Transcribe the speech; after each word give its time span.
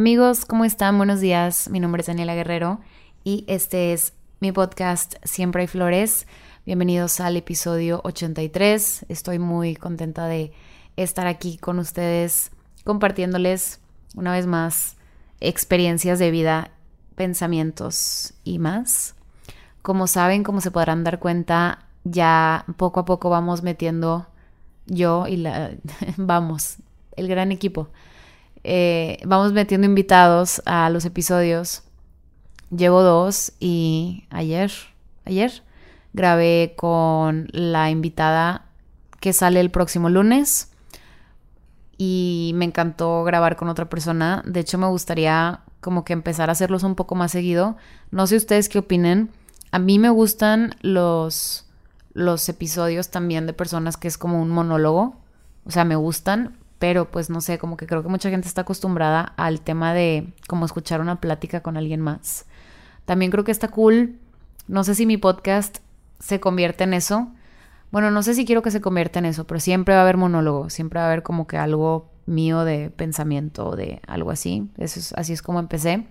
Amigos, 0.00 0.46
¿cómo 0.46 0.64
están? 0.64 0.96
Buenos 0.96 1.20
días. 1.20 1.68
Mi 1.68 1.78
nombre 1.78 2.00
es 2.00 2.06
Daniela 2.06 2.34
Guerrero 2.34 2.80
y 3.22 3.44
este 3.48 3.92
es 3.92 4.14
mi 4.40 4.50
podcast 4.50 5.16
Siempre 5.24 5.60
hay 5.60 5.66
flores. 5.66 6.26
Bienvenidos 6.64 7.20
al 7.20 7.36
episodio 7.36 8.00
83. 8.04 9.04
Estoy 9.10 9.38
muy 9.38 9.76
contenta 9.76 10.26
de 10.26 10.54
estar 10.96 11.26
aquí 11.26 11.58
con 11.58 11.78
ustedes 11.78 12.50
compartiéndoles 12.84 13.80
una 14.16 14.32
vez 14.32 14.46
más 14.46 14.96
experiencias 15.38 16.18
de 16.18 16.30
vida, 16.30 16.70
pensamientos 17.14 18.32
y 18.42 18.58
más. 18.58 19.16
Como 19.82 20.06
saben, 20.06 20.44
como 20.44 20.62
se 20.62 20.70
podrán 20.70 21.04
dar 21.04 21.18
cuenta, 21.18 21.84
ya 22.04 22.64
poco 22.78 23.00
a 23.00 23.04
poco 23.04 23.28
vamos 23.28 23.62
metiendo 23.62 24.28
yo 24.86 25.26
y 25.26 25.36
la 25.36 25.72
vamos, 26.16 26.78
el 27.16 27.28
gran 27.28 27.52
equipo. 27.52 27.90
Eh, 28.64 29.18
vamos 29.24 29.52
metiendo 29.52 29.86
invitados 29.86 30.62
a 30.66 30.90
los 30.90 31.04
episodios. 31.04 31.82
Llevo 32.70 33.02
dos 33.02 33.52
y 33.58 34.24
ayer, 34.30 34.70
ayer 35.24 35.62
grabé 36.12 36.74
con 36.76 37.48
la 37.52 37.90
invitada 37.90 38.66
que 39.20 39.32
sale 39.32 39.60
el 39.60 39.70
próximo 39.70 40.08
lunes 40.08 40.70
y 41.98 42.52
me 42.54 42.64
encantó 42.64 43.24
grabar 43.24 43.56
con 43.56 43.68
otra 43.68 43.88
persona. 43.88 44.42
De 44.46 44.60
hecho, 44.60 44.78
me 44.78 44.86
gustaría 44.86 45.60
como 45.80 46.04
que 46.04 46.12
empezar 46.12 46.48
a 46.48 46.52
hacerlos 46.52 46.82
un 46.82 46.94
poco 46.94 47.14
más 47.14 47.32
seguido. 47.32 47.76
No 48.10 48.26
sé 48.26 48.36
ustedes 48.36 48.68
qué 48.68 48.78
opinen. 48.78 49.30
A 49.72 49.78
mí 49.78 49.98
me 49.98 50.10
gustan 50.10 50.76
los 50.80 51.66
los 52.12 52.48
episodios 52.48 53.10
también 53.10 53.46
de 53.46 53.52
personas 53.52 53.96
que 53.96 54.08
es 54.08 54.18
como 54.18 54.40
un 54.40 54.50
monólogo. 54.50 55.16
O 55.64 55.70
sea, 55.70 55.84
me 55.84 55.96
gustan, 55.96 56.56
pero 56.80 57.10
pues 57.10 57.28
no 57.28 57.42
sé, 57.42 57.58
como 57.58 57.76
que 57.76 57.86
creo 57.86 58.02
que 58.02 58.08
mucha 58.08 58.30
gente 58.30 58.48
está 58.48 58.62
acostumbrada 58.62 59.34
al 59.36 59.60
tema 59.60 59.92
de 59.92 60.32
como 60.48 60.64
escuchar 60.64 61.02
una 61.02 61.20
plática 61.20 61.60
con 61.60 61.76
alguien 61.76 62.00
más. 62.00 62.46
También 63.04 63.30
creo 63.30 63.44
que 63.44 63.52
está 63.52 63.68
cool. 63.68 64.18
No 64.66 64.82
sé 64.82 64.94
si 64.94 65.04
mi 65.04 65.18
podcast 65.18 65.78
se 66.20 66.40
convierte 66.40 66.84
en 66.84 66.94
eso. 66.94 67.28
Bueno, 67.92 68.10
no 68.10 68.22
sé 68.22 68.32
si 68.32 68.46
quiero 68.46 68.62
que 68.62 68.70
se 68.70 68.80
convierta 68.80 69.18
en 69.18 69.26
eso, 69.26 69.46
pero 69.46 69.60
siempre 69.60 69.92
va 69.92 70.00
a 70.00 70.04
haber 70.04 70.16
monólogo, 70.16 70.70
siempre 70.70 71.00
va 71.00 71.04
a 71.04 71.08
haber 71.08 71.22
como 71.22 71.46
que 71.46 71.58
algo 71.58 72.08
mío 72.24 72.64
de 72.64 72.88
pensamiento 72.88 73.68
o 73.68 73.76
de 73.76 74.00
algo 74.06 74.30
así. 74.30 74.70
Eso 74.78 75.00
es, 75.00 75.12
así 75.18 75.34
es 75.34 75.42
como 75.42 75.58
empecé. 75.58 76.06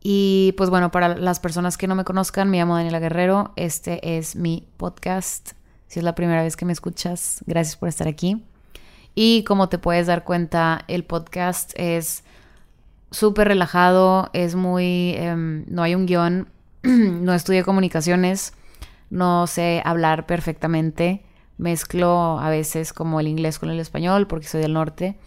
Y 0.00 0.52
pues 0.56 0.68
bueno, 0.68 0.90
para 0.90 1.14
las 1.16 1.38
personas 1.38 1.78
que 1.78 1.86
no 1.86 1.94
me 1.94 2.02
conozcan, 2.02 2.50
me 2.50 2.58
llamo 2.58 2.74
Daniela 2.74 2.98
Guerrero. 2.98 3.52
Este 3.54 4.18
es 4.18 4.34
mi 4.34 4.66
podcast. 4.78 5.52
Si 5.86 6.00
es 6.00 6.04
la 6.04 6.16
primera 6.16 6.42
vez 6.42 6.56
que 6.56 6.64
me 6.64 6.72
escuchas, 6.72 7.44
gracias 7.46 7.76
por 7.76 7.88
estar 7.88 8.08
aquí. 8.08 8.44
Y 9.14 9.44
como 9.44 9.68
te 9.68 9.78
puedes 9.78 10.06
dar 10.06 10.24
cuenta, 10.24 10.84
el 10.88 11.04
podcast 11.04 11.72
es 11.76 12.24
súper 13.10 13.48
relajado, 13.48 14.30
es 14.32 14.54
muy... 14.54 15.14
Em, 15.16 15.64
no 15.68 15.82
hay 15.82 15.94
un 15.94 16.06
guion, 16.06 16.48
no 16.82 17.34
estudié 17.34 17.62
comunicaciones, 17.62 18.54
no 19.10 19.46
sé 19.46 19.82
hablar 19.84 20.26
perfectamente, 20.26 21.22
mezclo 21.58 22.38
a 22.40 22.48
veces 22.48 22.92
como 22.92 23.20
el 23.20 23.28
inglés 23.28 23.58
con 23.58 23.70
el 23.70 23.80
español 23.80 24.26
porque 24.26 24.48
soy 24.48 24.62
del 24.62 24.72
norte. 24.72 25.18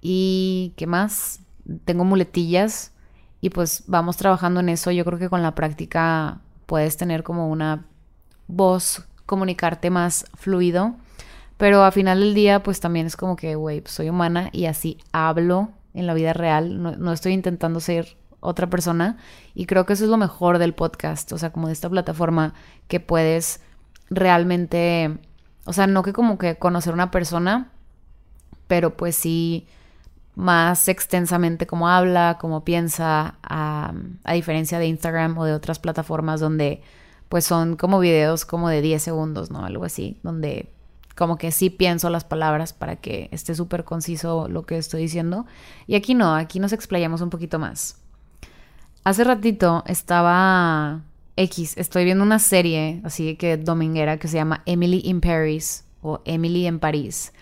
¿Y 0.00 0.72
qué 0.76 0.86
más? 0.86 1.40
Tengo 1.84 2.04
muletillas 2.04 2.92
y 3.40 3.50
pues 3.50 3.84
vamos 3.86 4.16
trabajando 4.16 4.60
en 4.60 4.70
eso. 4.70 4.90
Yo 4.90 5.04
creo 5.04 5.18
que 5.18 5.28
con 5.28 5.42
la 5.42 5.54
práctica 5.54 6.40
puedes 6.66 6.96
tener 6.96 7.22
como 7.22 7.48
una 7.48 7.84
voz, 8.48 9.06
comunicarte 9.26 9.90
más 9.90 10.24
fluido. 10.34 10.96
Pero 11.56 11.84
a 11.84 11.92
final 11.92 12.20
del 12.20 12.34
día, 12.34 12.62
pues 12.62 12.80
también 12.80 13.06
es 13.06 13.16
como 13.16 13.36
que, 13.36 13.54
güey, 13.54 13.80
pues 13.80 13.94
soy 13.94 14.08
humana 14.08 14.48
y 14.52 14.66
así 14.66 14.98
hablo 15.12 15.70
en 15.94 16.06
la 16.06 16.14
vida 16.14 16.32
real. 16.32 16.82
No, 16.82 17.12
estoy 17.12 17.32
intentando 17.32 17.80
ser 17.80 18.16
otra 18.40 18.68
persona. 18.68 19.18
Y 19.54 19.66
creo 19.66 19.86
que 19.86 19.92
eso 19.92 20.04
es 20.04 20.10
lo 20.10 20.16
mejor 20.16 20.58
del 20.58 20.74
podcast. 20.74 21.32
O 21.32 21.38
sea, 21.38 21.52
como 21.52 21.68
de 21.68 21.72
esta 21.72 21.88
plataforma 21.88 22.54
que 22.88 23.00
puedes 23.00 23.60
realmente. 24.10 25.18
O 25.64 25.72
sea, 25.72 25.86
no 25.86 26.02
que 26.02 26.12
como 26.12 26.38
que 26.38 26.56
conocer 26.56 26.92
una 26.92 27.10
persona, 27.10 27.70
pero 28.66 28.96
pues 28.96 29.14
sí 29.14 29.68
más 30.34 30.88
extensamente 30.88 31.66
cómo 31.66 31.88
habla, 31.88 32.38
cómo 32.40 32.64
piensa, 32.64 33.36
a, 33.42 33.92
a, 34.24 34.32
diferencia 34.32 34.78
de 34.78 34.86
Instagram 34.86 35.36
o 35.38 35.44
de 35.44 35.52
otras 35.52 35.78
plataformas 35.78 36.40
donde 36.40 36.82
pues 37.28 37.44
son 37.44 37.76
como 37.76 37.98
videos 37.98 38.44
como 38.44 38.68
de 38.68 38.80
10 38.80 39.02
segundos, 39.02 39.50
¿no? 39.50 39.64
Algo 39.64 39.84
así, 39.84 40.18
donde 40.22 40.72
como 41.22 41.38
que 41.38 41.52
sí 41.52 41.70
pienso 41.70 42.10
las 42.10 42.24
palabras 42.24 42.72
para 42.72 42.96
que 42.96 43.28
esté 43.30 43.54
súper 43.54 43.84
conciso 43.84 44.48
lo 44.48 44.66
que 44.66 44.76
estoy 44.76 45.02
diciendo. 45.02 45.46
Y 45.86 45.94
aquí 45.94 46.14
no, 46.14 46.34
aquí 46.34 46.58
nos 46.58 46.72
explayamos 46.72 47.20
un 47.20 47.30
poquito 47.30 47.60
más. 47.60 47.96
Hace 49.04 49.22
ratito 49.22 49.84
estaba 49.86 51.02
X, 51.36 51.78
estoy 51.78 52.04
viendo 52.06 52.24
una 52.24 52.40
serie 52.40 53.00
así 53.04 53.36
que 53.36 53.56
dominguera 53.56 54.16
que 54.16 54.26
se 54.26 54.34
llama 54.34 54.64
Emily 54.66 55.00
in 55.04 55.20
Paris 55.20 55.84
o 56.00 56.22
Emily 56.24 56.66
en 56.66 56.80
París. 56.80 57.32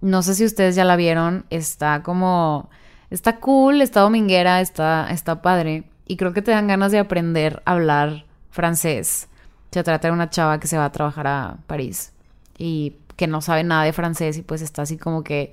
No 0.00 0.22
sé 0.22 0.34
si 0.34 0.44
ustedes 0.44 0.74
ya 0.74 0.84
la 0.84 0.96
vieron, 0.96 1.46
está 1.48 2.02
como 2.02 2.68
está 3.08 3.38
cool, 3.38 3.82
está 3.82 4.00
dominguera, 4.00 4.60
está 4.60 5.08
está 5.12 5.42
padre 5.42 5.84
y 6.08 6.16
creo 6.16 6.32
que 6.32 6.42
te 6.42 6.50
dan 6.50 6.66
ganas 6.66 6.90
de 6.90 6.98
aprender 6.98 7.62
a 7.66 7.74
hablar 7.74 8.24
francés. 8.50 9.28
Se 9.70 9.84
trata 9.84 10.08
de 10.08 10.14
una 10.14 10.28
chava 10.28 10.58
que 10.58 10.66
se 10.66 10.76
va 10.76 10.86
a 10.86 10.90
trabajar 10.90 11.28
a 11.28 11.58
París 11.68 12.12
y 12.58 12.96
que 13.18 13.26
no 13.26 13.42
sabe 13.42 13.64
nada 13.64 13.82
de 13.82 13.92
francés 13.92 14.38
y 14.38 14.42
pues 14.42 14.62
está 14.62 14.82
así 14.82 14.96
como 14.96 15.24
que 15.24 15.52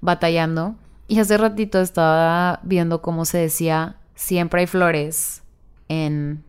batallando. 0.00 0.76
Y 1.08 1.18
hace 1.18 1.36
ratito 1.36 1.80
estaba 1.80 2.60
viendo 2.62 3.02
cómo 3.02 3.24
se 3.24 3.38
decía 3.38 3.96
siempre 4.14 4.60
hay 4.60 4.66
flores 4.68 5.42
en 5.88 6.44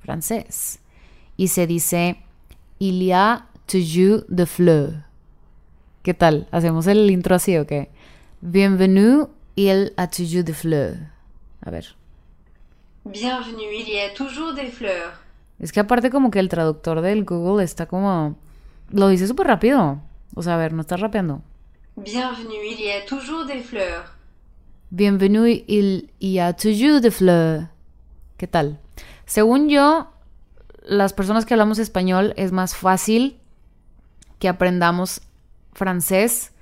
francés. 0.00 0.80
Y 1.38 1.48
se 1.48 1.66
dice 1.66 2.18
il 2.78 3.02
y 3.02 3.12
a 3.12 3.46
toujours 3.64 4.26
de 4.28 4.44
fleurs. 4.44 4.96
¿Qué 6.02 6.12
tal? 6.12 6.46
¿Hacemos 6.50 6.86
el 6.86 7.10
intro 7.10 7.34
así 7.34 7.56
o 7.56 7.66
qué? 7.66 7.90
Bienvenue, 8.42 9.28
il 9.54 9.94
a 9.96 10.08
toujours 10.10 10.44
de 10.44 10.52
fleurs. 10.52 10.98
A 11.62 11.70
ver. 11.70 11.96
Bienvenue, 13.04 13.74
il 13.74 13.88
y 13.88 13.98
a 14.00 14.12
toujours 14.12 14.54
des 14.54 14.70
fleurs. 14.70 15.14
Es 15.58 15.72
que 15.72 15.80
aparte 15.80 16.10
como 16.10 16.30
que 16.30 16.38
el 16.38 16.50
traductor 16.50 17.00
del 17.00 17.24
Google 17.24 17.64
está 17.64 17.86
como 17.86 18.36
lo 18.90 19.08
dice 19.08 19.26
súper 19.26 19.46
rápido. 19.46 20.00
O 20.34 20.42
sea, 20.42 20.54
a 20.54 20.58
ver, 20.58 20.72
no 20.72 20.82
estás 20.82 21.00
rapeando. 21.00 21.42
Bienvenue, 21.96 22.66
il 22.70 22.80
y 22.80 22.90
a 22.90 23.04
toujours 23.06 23.46
des 23.46 23.62
fleurs. 23.62 24.12
Bienvenue, 24.90 25.64
il 25.66 26.10
y 26.18 26.38
a 26.38 26.52
toujours 26.52 27.00
des 27.00 27.10
fleurs. 27.10 27.68
¿Qué 28.36 28.46
tal? 28.46 28.78
Según 29.24 29.68
yo, 29.68 30.10
las 30.82 31.12
personas 31.12 31.46
que 31.46 31.54
hablamos 31.54 31.78
español 31.78 32.34
es 32.36 32.52
más 32.52 32.76
fácil 32.76 33.38
que 34.38 34.48
aprendamos 34.48 35.22
francés. 35.72 36.52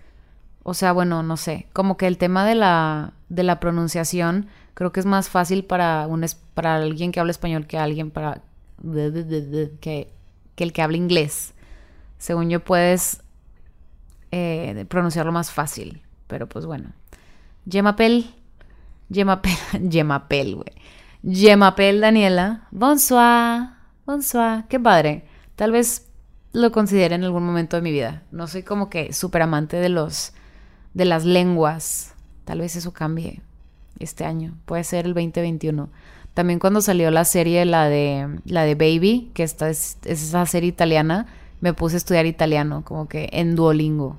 O 0.63 0.73
sea, 0.73 0.93
bueno, 0.93 1.23
no 1.23 1.37
sé, 1.37 1.67
como 1.73 1.97
que 1.97 2.07
el 2.07 2.17
tema 2.17 2.47
de 2.47 2.55
la, 2.55 3.13
de 3.29 3.43
la 3.43 3.61
pronunciación 3.61 4.47
creo 4.75 4.93
que 4.93 5.01
es 5.01 5.07
más 5.07 5.29
fácil 5.29 5.65
para, 5.65 6.07
un, 6.07 6.25
para 6.55 6.77
alguien 6.77 7.13
que 7.13 7.21
habla 7.21 7.33
español 7.33 7.67
que 7.67 7.77
alguien 7.77 8.11
para 8.11 8.43
que, 9.81 10.09
que 10.55 10.65
el 10.65 10.73
que 10.73 10.83
habla 10.83 10.97
inglés 10.97 11.54
según 12.25 12.49
yo 12.49 12.65
puedes 12.65 13.23
eh, 14.31 14.87
pronunciarlo 14.89 15.31
más 15.31 15.51
fácil. 15.51 16.01
Pero 16.27 16.49
pues 16.49 16.65
bueno. 16.65 16.93
Gemapel. 17.69 18.35
Gemapel. 19.13 19.53
Gemapel, 19.91 20.55
güey. 20.55 20.73
Gemapel 21.23 22.01
Daniela. 22.01 22.67
Bonsoir. 22.71 23.75
Bonsoir. 24.07 24.65
Qué 24.71 24.81
padre. 24.81 25.27
Tal 25.55 25.71
vez 25.71 26.07
lo 26.55 26.73
considere 26.73 27.15
en 27.15 27.25
algún 27.25 27.45
momento 27.45 27.77
de 27.77 27.83
mi 27.83 27.93
vida. 27.93 28.23
No 28.31 28.47
soy 28.47 28.63
como 28.63 28.89
que 28.89 29.13
súper 29.13 29.43
amante 29.43 29.77
de 29.77 29.91
los 29.91 30.33
de 30.95 31.05
las 31.05 31.27
lenguas. 31.27 32.15
Tal 32.47 32.61
vez 32.61 32.75
eso 32.75 32.95
cambie 32.95 33.43
este 33.99 34.25
año. 34.25 34.57
Puede 34.65 34.85
ser 34.85 35.05
el 35.05 35.13
2021. 35.13 35.91
También 36.33 36.59
cuando 36.59 36.81
salió 36.81 37.11
la 37.11 37.27
serie, 37.27 37.67
la 37.67 37.91
de, 37.91 38.41
la 38.47 38.63
de 38.63 38.77
Baby, 38.77 39.31
que 39.35 39.43
esta 39.43 39.69
es 39.69 39.99
esa 40.05 40.47
serie 40.47 40.71
italiana, 40.71 41.27
me 41.65 41.73
puse 41.73 41.97
a 41.97 41.97
estudiar 41.97 42.27
italiano, 42.27 42.85
como 42.85 43.09
que 43.09 43.31
en 43.33 43.57
Duolingo. 43.57 44.19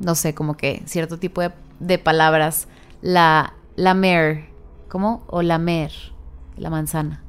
No 0.00 0.14
sé, 0.14 0.34
como 0.34 0.54
que 0.54 0.82
cierto 0.84 1.18
tipo 1.18 1.40
de, 1.80 1.98
palabras. 1.98 2.68
La, 3.00 3.54
la 3.74 3.94
mer, 3.94 4.50
¿cómo? 4.90 5.24
O 5.28 5.40
la 5.40 5.56
mer, 5.56 5.92
la 6.58 6.68
manzana. 6.68 7.22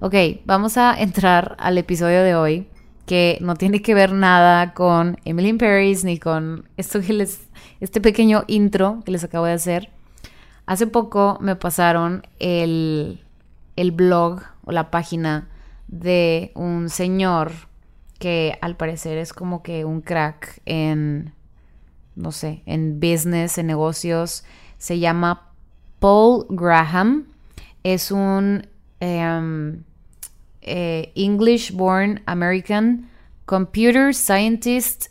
Ok, 0.00 0.16
vamos 0.46 0.78
a 0.78 1.00
entrar 1.00 1.54
al 1.60 1.78
episodio 1.78 2.24
de 2.24 2.34
hoy, 2.34 2.66
que 3.06 3.38
no 3.40 3.54
tiene 3.54 3.82
que 3.82 3.94
ver 3.94 4.10
nada 4.10 4.74
con 4.74 5.16
Emily 5.24 5.50
in 5.50 5.58
Paris 5.58 6.02
ni 6.02 6.18
con 6.18 6.68
esto 6.76 7.00
que 7.00 7.12
les, 7.12 7.46
este 7.78 8.00
pequeño 8.00 8.42
intro 8.48 9.00
que 9.04 9.12
les 9.12 9.22
acabo 9.22 9.44
de 9.44 9.52
hacer. 9.52 9.90
Hace 10.66 10.88
poco 10.88 11.38
me 11.40 11.54
pasaron 11.54 12.26
el, 12.40 13.22
el 13.76 13.92
blog 13.92 14.40
o 14.64 14.72
la 14.72 14.90
página 14.90 15.46
de 15.86 16.50
un 16.56 16.88
señor 16.88 17.52
que 18.18 18.58
al 18.60 18.76
parecer 18.76 19.18
es 19.18 19.32
como 19.32 19.62
que 19.62 19.84
un 19.84 20.00
crack 20.00 20.60
en, 20.64 21.32
no 22.14 22.32
sé, 22.32 22.62
en 22.66 23.00
business, 23.00 23.58
en 23.58 23.66
negocios. 23.66 24.44
Se 24.78 24.98
llama 24.98 25.52
Paul 25.98 26.46
Graham 26.50 27.26
es 27.86 28.10
un 28.10 28.66
em, 28.98 29.84
eh, 30.62 31.12
English-born 31.14 32.20
American 32.26 33.08
computer 33.44 34.12
scientist, 34.12 35.06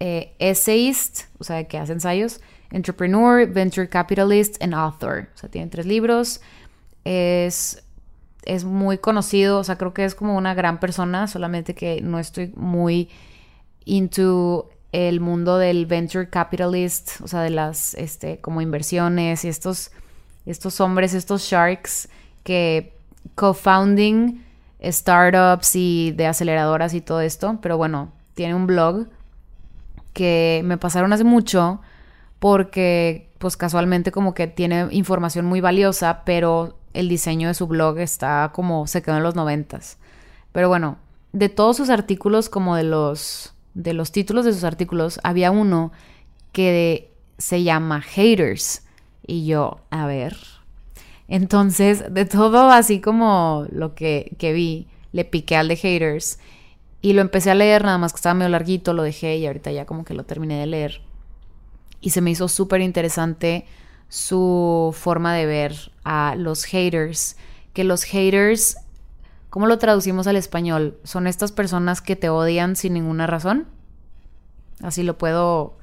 eh, 0.00 0.34
essayist, 0.38 1.24
o 1.38 1.44
sea, 1.44 1.64
que 1.64 1.76
hace 1.76 1.92
ensayos, 1.92 2.40
entrepreneur, 2.70 3.46
venture 3.46 3.86
capitalist 3.86 4.56
and 4.62 4.72
author. 4.72 5.28
O 5.34 5.38
sea, 5.38 5.50
tiene 5.50 5.68
tres 5.68 5.84
libros. 5.84 6.40
Es, 7.04 7.83
es 8.44 8.64
muy 8.64 8.98
conocido, 8.98 9.58
o 9.58 9.64
sea, 9.64 9.76
creo 9.76 9.94
que 9.94 10.04
es 10.04 10.14
como 10.14 10.36
una 10.36 10.54
gran 10.54 10.80
persona, 10.80 11.26
solamente 11.26 11.74
que 11.74 12.00
no 12.00 12.18
estoy 12.18 12.52
muy 12.56 13.08
into 13.84 14.70
el 14.92 15.20
mundo 15.20 15.58
del 15.58 15.86
venture 15.86 16.28
capitalist, 16.28 17.20
o 17.20 17.28
sea, 17.28 17.40
de 17.40 17.50
las, 17.50 17.94
este, 17.94 18.38
como 18.40 18.60
inversiones 18.60 19.44
y 19.44 19.48
estos, 19.48 19.90
estos 20.46 20.80
hombres, 20.80 21.14
estos 21.14 21.42
sharks 21.42 22.08
que 22.44 22.94
co-founding 23.34 24.44
startups 24.82 25.74
y 25.76 26.12
de 26.12 26.26
aceleradoras 26.26 26.94
y 26.94 27.00
todo 27.00 27.20
esto, 27.20 27.58
pero 27.62 27.76
bueno, 27.76 28.12
tiene 28.34 28.54
un 28.54 28.66
blog 28.66 29.08
que 30.12 30.62
me 30.64 30.78
pasaron 30.78 31.12
hace 31.12 31.24
mucho 31.24 31.80
porque 32.38 33.30
pues 33.38 33.56
casualmente 33.56 34.12
como 34.12 34.34
que 34.34 34.46
tiene 34.46 34.88
información 34.90 35.46
muy 35.46 35.60
valiosa, 35.60 36.22
pero 36.24 36.78
el 36.94 37.08
diseño 37.08 37.48
de 37.48 37.54
su 37.54 37.66
blog 37.66 37.98
está 37.98 38.50
como 38.54 38.86
se 38.86 39.02
quedó 39.02 39.18
en 39.18 39.22
los 39.22 39.34
noventas. 39.34 39.98
Pero 40.52 40.68
bueno, 40.68 40.96
de 41.32 41.48
todos 41.48 41.76
sus 41.76 41.90
artículos 41.90 42.48
como 42.48 42.76
de 42.76 42.84
los 42.84 43.54
de 43.74 43.92
los 43.92 44.12
títulos 44.12 44.44
de 44.44 44.52
sus 44.52 44.64
artículos, 44.64 45.20
había 45.22 45.50
uno 45.50 45.92
que 46.52 47.10
se 47.38 47.62
llama 47.62 48.00
Haters. 48.00 48.82
Y 49.26 49.46
yo, 49.46 49.80
a 49.90 50.06
ver. 50.06 50.36
Entonces, 51.28 52.04
de 52.12 52.24
todo 52.24 52.70
así 52.70 53.00
como 53.00 53.66
lo 53.70 53.94
que, 53.94 54.36
que 54.38 54.52
vi, 54.52 54.86
le 55.12 55.24
piqué 55.24 55.56
al 55.56 55.68
de 55.68 55.76
Haters. 55.76 56.38
Y 57.02 57.12
lo 57.12 57.20
empecé 57.20 57.50
a 57.50 57.54
leer, 57.54 57.84
nada 57.84 57.98
más 57.98 58.12
que 58.12 58.16
estaba 58.16 58.34
medio 58.34 58.50
larguito, 58.50 58.94
lo 58.94 59.02
dejé 59.02 59.36
y 59.36 59.46
ahorita 59.46 59.72
ya 59.72 59.84
como 59.84 60.04
que 60.04 60.14
lo 60.14 60.24
terminé 60.24 60.58
de 60.60 60.66
leer. 60.66 61.02
Y 62.00 62.10
se 62.10 62.20
me 62.20 62.30
hizo 62.30 62.48
súper 62.48 62.80
interesante 62.80 63.66
su 64.08 64.94
forma 64.96 65.34
de 65.34 65.46
ver 65.46 65.92
a 66.04 66.34
los 66.36 66.64
haters. 66.64 67.36
Que 67.72 67.84
los 67.84 68.04
haters 68.04 68.76
¿Cómo 69.54 69.68
lo 69.68 69.78
traducimos 69.78 70.26
al 70.26 70.34
español? 70.34 70.98
¿Son 71.04 71.28
estas 71.28 71.52
personas 71.52 72.00
que 72.00 72.16
te 72.16 72.28
odian 72.28 72.74
sin 72.74 72.92
ninguna 72.92 73.28
razón? 73.28 73.68
Así 74.82 75.04
lo 75.04 75.16
puedo... 75.16 75.76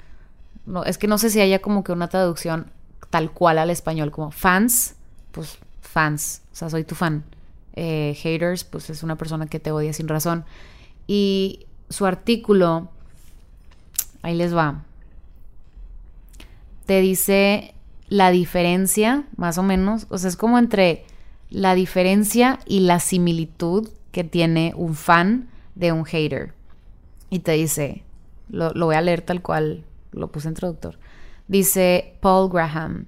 No, 0.66 0.84
es 0.84 0.98
que 0.98 1.06
no 1.06 1.16
sé 1.16 1.30
si 1.30 1.40
haya 1.40 1.62
como 1.62 1.82
que 1.82 1.92
una 1.92 2.08
traducción 2.08 2.70
tal 3.08 3.30
cual 3.30 3.56
al 3.56 3.70
español, 3.70 4.10
como 4.10 4.30
fans, 4.30 4.96
pues 5.30 5.56
fans, 5.80 6.42
o 6.52 6.54
sea, 6.54 6.68
soy 6.68 6.84
tu 6.84 6.94
fan. 6.94 7.24
Eh, 7.72 8.14
haters, 8.20 8.64
pues 8.64 8.90
es 8.90 9.02
una 9.02 9.16
persona 9.16 9.46
que 9.46 9.58
te 9.58 9.72
odia 9.72 9.94
sin 9.94 10.06
razón. 10.06 10.44
Y 11.06 11.64
su 11.88 12.04
artículo, 12.04 12.90
ahí 14.20 14.34
les 14.34 14.54
va, 14.54 14.84
te 16.84 17.00
dice 17.00 17.71
la 18.12 18.30
diferencia, 18.30 19.24
más 19.36 19.56
o 19.56 19.62
menos, 19.62 20.06
o 20.10 20.18
sea, 20.18 20.28
es 20.28 20.36
como 20.36 20.58
entre 20.58 21.06
la 21.48 21.74
diferencia 21.74 22.58
y 22.66 22.80
la 22.80 23.00
similitud 23.00 23.88
que 24.10 24.22
tiene 24.22 24.74
un 24.76 24.94
fan 24.94 25.48
de 25.76 25.92
un 25.92 26.04
hater. 26.04 26.52
Y 27.30 27.38
te 27.38 27.52
dice, 27.52 28.02
lo, 28.50 28.70
voy 28.74 28.96
a 28.96 29.00
leer 29.00 29.22
tal 29.22 29.40
cual 29.40 29.86
lo 30.10 30.30
puse 30.30 30.48
en 30.48 30.54
traductor. 30.54 30.98
Dice 31.48 32.16
Paul 32.20 32.50
Graham, 32.52 33.06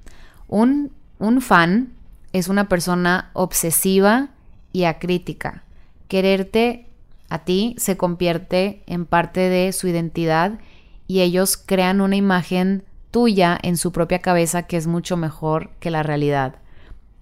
un, 0.49 0.91
un 1.19 1.43
fan 1.43 1.93
es 2.33 2.49
una 2.49 2.71
persona 2.71 3.31
obsesiva 3.35 4.31
y 4.73 4.85
acrítica. 4.85 5.65
Quererte 6.09 6.87
a 7.29 7.45
ti 7.45 7.75
se 7.77 7.99
convierte 7.99 8.83
en 8.87 9.05
parte 9.05 9.51
de 9.51 9.71
su 9.75 9.87
identidad 9.87 10.59
y 11.06 11.21
ellos 11.21 11.59
crean 11.59 12.01
una 12.01 12.17
imagen 12.17 12.85
tuya 13.15 13.57
en 13.63 13.77
su 13.77 13.93
propia 13.93 14.19
cabeza 14.19 14.65
que 14.65 14.77
es 14.77 14.89
mucho 14.89 15.17
mejor 15.17 15.71
que 15.79 15.93
la 15.93 16.03
realidad 16.03 16.57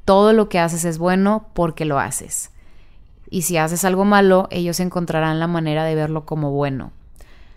todo 0.04 0.32
lo 0.32 0.48
que 0.48 0.58
haces 0.58 0.84
es 0.84 0.98
bueno 0.98 1.48
porque 1.54 1.84
lo 1.84 1.98
haces. 1.98 2.50
Y 3.30 3.42
si 3.42 3.56
haces 3.56 3.84
algo 3.84 4.04
malo, 4.04 4.48
ellos 4.50 4.80
encontrarán 4.80 5.40
la 5.40 5.46
manera 5.46 5.84
de 5.84 5.94
verlo 5.94 6.26
como 6.26 6.50
bueno. 6.50 6.92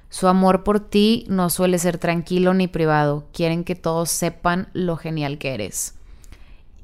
Su 0.10 0.28
amor 0.28 0.64
por 0.64 0.80
ti 0.80 1.26
no 1.28 1.50
suele 1.50 1.80
ser 1.80 1.98
tranquilo 1.98 2.54
ni 2.54 2.68
privado. 2.68 3.28
Quieren 3.34 3.64
que 3.64 3.76
todos 3.76 4.10
sepan 4.10 4.70
lo 4.74 4.96
genial 4.96 5.38
que 5.38 5.54
eres. 5.54 5.96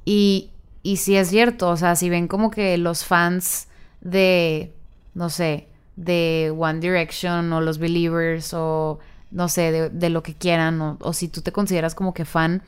Y, 0.04 0.50
y 0.84 0.98
si 0.98 1.16
es 1.16 1.30
cierto, 1.30 1.70
o 1.70 1.78
sea, 1.78 1.96
si 1.96 2.10
ven 2.10 2.28
como 2.28 2.52
que 2.52 2.78
los 2.78 3.06
fans 3.06 3.68
de, 4.02 4.74
no 5.14 5.30
sé, 5.30 5.68
de 5.96 6.54
One 6.58 6.80
Direction 6.80 7.54
o 7.54 7.62
los 7.62 7.78
Believers 7.78 8.54
o, 8.54 9.00
no 9.32 9.48
sé, 9.50 9.90
de, 9.90 10.10
lo 10.10 10.24
que 10.24 10.34
quieran, 10.34 10.82
o, 10.82 10.98
o 11.02 11.14
si 11.14 11.28
tú 11.28 11.42
te 11.42 11.52
consideras 11.52 11.96
como 11.96 12.14
que 12.14 12.26
fan, 12.26 12.64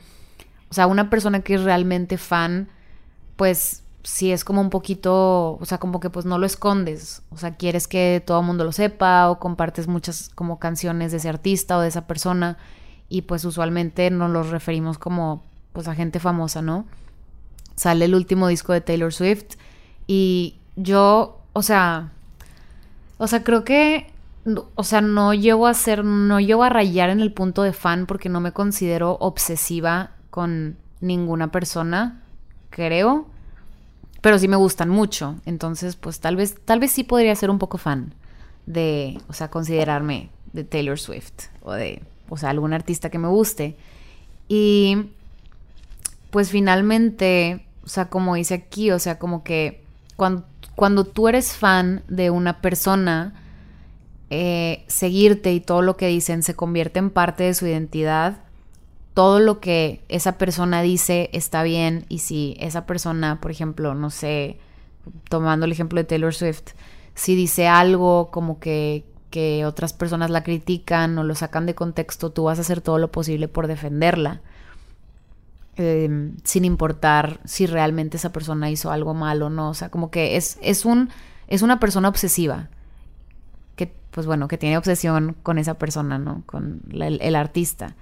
o 0.70 0.74
sea, 0.74 0.86
una 0.86 1.10
persona 1.10 1.40
que 1.40 1.54
es 1.54 1.62
realmente 1.62 2.18
fan, 2.18 2.68
pues 3.36 3.84
si 4.04 4.32
es 4.32 4.44
como 4.44 4.60
un 4.60 4.70
poquito, 4.70 5.52
o 5.52 5.64
sea, 5.64 5.78
como 5.78 5.98
que 5.98 6.10
pues 6.10 6.26
no 6.26 6.38
lo 6.38 6.44
escondes, 6.44 7.22
o 7.30 7.38
sea, 7.38 7.56
quieres 7.56 7.88
que 7.88 8.22
todo 8.24 8.40
el 8.40 8.46
mundo 8.46 8.64
lo 8.64 8.72
sepa 8.72 9.30
o 9.30 9.38
compartes 9.38 9.88
muchas 9.88 10.30
como 10.34 10.58
canciones 10.58 11.10
de 11.10 11.18
ese 11.18 11.30
artista 11.30 11.78
o 11.78 11.80
de 11.80 11.88
esa 11.88 12.06
persona 12.06 12.58
y 13.08 13.22
pues 13.22 13.44
usualmente 13.46 14.10
nos 14.10 14.30
los 14.30 14.50
referimos 14.50 14.98
como 14.98 15.42
pues 15.72 15.88
a 15.88 15.94
gente 15.94 16.20
famosa, 16.20 16.60
¿no? 16.60 16.84
Sale 17.76 18.04
el 18.04 18.14
último 18.14 18.46
disco 18.48 18.72
de 18.74 18.82
Taylor 18.82 19.12
Swift 19.12 19.56
y 20.06 20.56
yo, 20.76 21.40
o 21.54 21.62
sea, 21.62 22.12
o 23.16 23.26
sea, 23.26 23.42
creo 23.42 23.64
que 23.64 24.12
o 24.74 24.84
sea, 24.84 25.00
no 25.00 25.32
llego 25.32 25.66
a 25.66 25.74
ser 25.74 26.04
no 26.04 26.38
llego 26.38 26.64
a 26.64 26.68
rayar 26.68 27.10
en 27.10 27.20
el 27.20 27.32
punto 27.32 27.62
de 27.62 27.72
fan 27.72 28.06
porque 28.06 28.28
no 28.28 28.40
me 28.40 28.52
considero 28.52 29.16
obsesiva 29.20 30.10
con 30.30 30.76
ninguna 31.00 31.50
persona 31.50 32.24
creo, 32.74 33.26
pero 34.20 34.38
sí 34.38 34.48
me 34.48 34.56
gustan 34.56 34.88
mucho. 34.88 35.36
Entonces, 35.46 35.96
pues 35.96 36.20
tal 36.20 36.36
vez, 36.36 36.56
tal 36.64 36.80
vez 36.80 36.90
sí 36.90 37.04
podría 37.04 37.34
ser 37.36 37.50
un 37.50 37.58
poco 37.58 37.78
fan 37.78 38.14
de, 38.66 39.20
o 39.28 39.32
sea, 39.32 39.48
considerarme 39.50 40.30
de 40.52 40.64
Taylor 40.64 40.98
Swift 40.98 41.48
o 41.62 41.72
de, 41.72 42.02
o 42.28 42.36
sea, 42.36 42.50
algún 42.50 42.72
artista 42.72 43.10
que 43.10 43.18
me 43.18 43.28
guste. 43.28 43.76
Y 44.48 45.10
pues 46.30 46.50
finalmente, 46.50 47.66
o 47.84 47.88
sea, 47.88 48.08
como 48.08 48.34
dice 48.34 48.54
aquí, 48.54 48.90
o 48.90 48.98
sea, 48.98 49.18
como 49.18 49.44
que 49.44 49.84
cuando, 50.16 50.44
cuando 50.74 51.04
tú 51.04 51.28
eres 51.28 51.52
fan 51.52 52.02
de 52.08 52.30
una 52.30 52.60
persona, 52.60 53.43
eh, 54.30 54.84
seguirte 54.86 55.52
y 55.52 55.60
todo 55.60 55.82
lo 55.82 55.96
que 55.96 56.08
dicen 56.08 56.42
se 56.42 56.54
convierte 56.54 56.98
en 56.98 57.10
parte 57.10 57.44
de 57.44 57.54
su 57.54 57.66
identidad 57.66 58.44
todo 59.14 59.38
lo 59.38 59.60
que 59.60 60.04
esa 60.08 60.38
persona 60.38 60.82
dice 60.82 61.30
está 61.32 61.62
bien 61.62 62.04
y 62.08 62.18
si 62.18 62.56
esa 62.58 62.84
persona, 62.84 63.40
por 63.40 63.52
ejemplo, 63.52 63.94
no 63.94 64.10
sé, 64.10 64.58
tomando 65.28 65.66
el 65.66 65.72
ejemplo 65.72 65.98
de 65.98 66.04
Taylor 66.04 66.34
Swift, 66.34 66.72
si 67.14 67.36
dice 67.36 67.68
algo 67.68 68.30
como 68.32 68.58
que, 68.58 69.04
que 69.30 69.64
otras 69.66 69.92
personas 69.92 70.30
la 70.30 70.42
critican 70.42 71.16
o 71.16 71.22
lo 71.22 71.36
sacan 71.36 71.64
de 71.64 71.76
contexto, 71.76 72.30
tú 72.30 72.44
vas 72.44 72.58
a 72.58 72.62
hacer 72.62 72.80
todo 72.80 72.98
lo 72.98 73.12
posible 73.12 73.46
por 73.46 73.68
defenderla. 73.68 74.40
Em, 75.76 76.36
sin 76.44 76.64
importar 76.64 77.40
si 77.44 77.66
realmente 77.66 78.16
esa 78.16 78.30
persona 78.30 78.70
hizo 78.70 78.92
algo 78.92 79.12
malo 79.14 79.46
o 79.46 79.50
no. 79.50 79.70
O 79.70 79.74
sea, 79.74 79.90
como 79.90 80.10
que 80.10 80.36
es, 80.36 80.58
es, 80.62 80.84
un, 80.84 81.10
es 81.48 81.62
una 81.62 81.80
persona 81.80 82.08
obsesiva. 82.08 82.68
Que, 83.76 83.94
pues 84.10 84.26
bueno, 84.26 84.48
que 84.48 84.58
tiene 84.58 84.78
obsesión 84.78 85.36
con 85.42 85.58
esa 85.58 85.74
persona, 85.74 86.18
¿no? 86.18 86.42
Con 86.46 86.82
el 86.92 87.34
artista. 87.36 87.96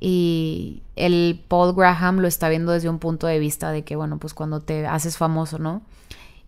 Y 0.00 0.82
el 0.96 1.44
Paul 1.46 1.74
Graham 1.74 2.18
lo 2.18 2.26
está 2.26 2.48
viendo 2.48 2.72
desde 2.72 2.88
un 2.88 2.98
punto 2.98 3.28
de 3.28 3.38
vista 3.38 3.70
de 3.70 3.84
que, 3.84 3.94
bueno, 3.94 4.18
pues 4.18 4.34
cuando 4.34 4.60
te 4.60 4.86
haces 4.86 5.16
famoso, 5.16 5.58
¿no? 5.58 5.82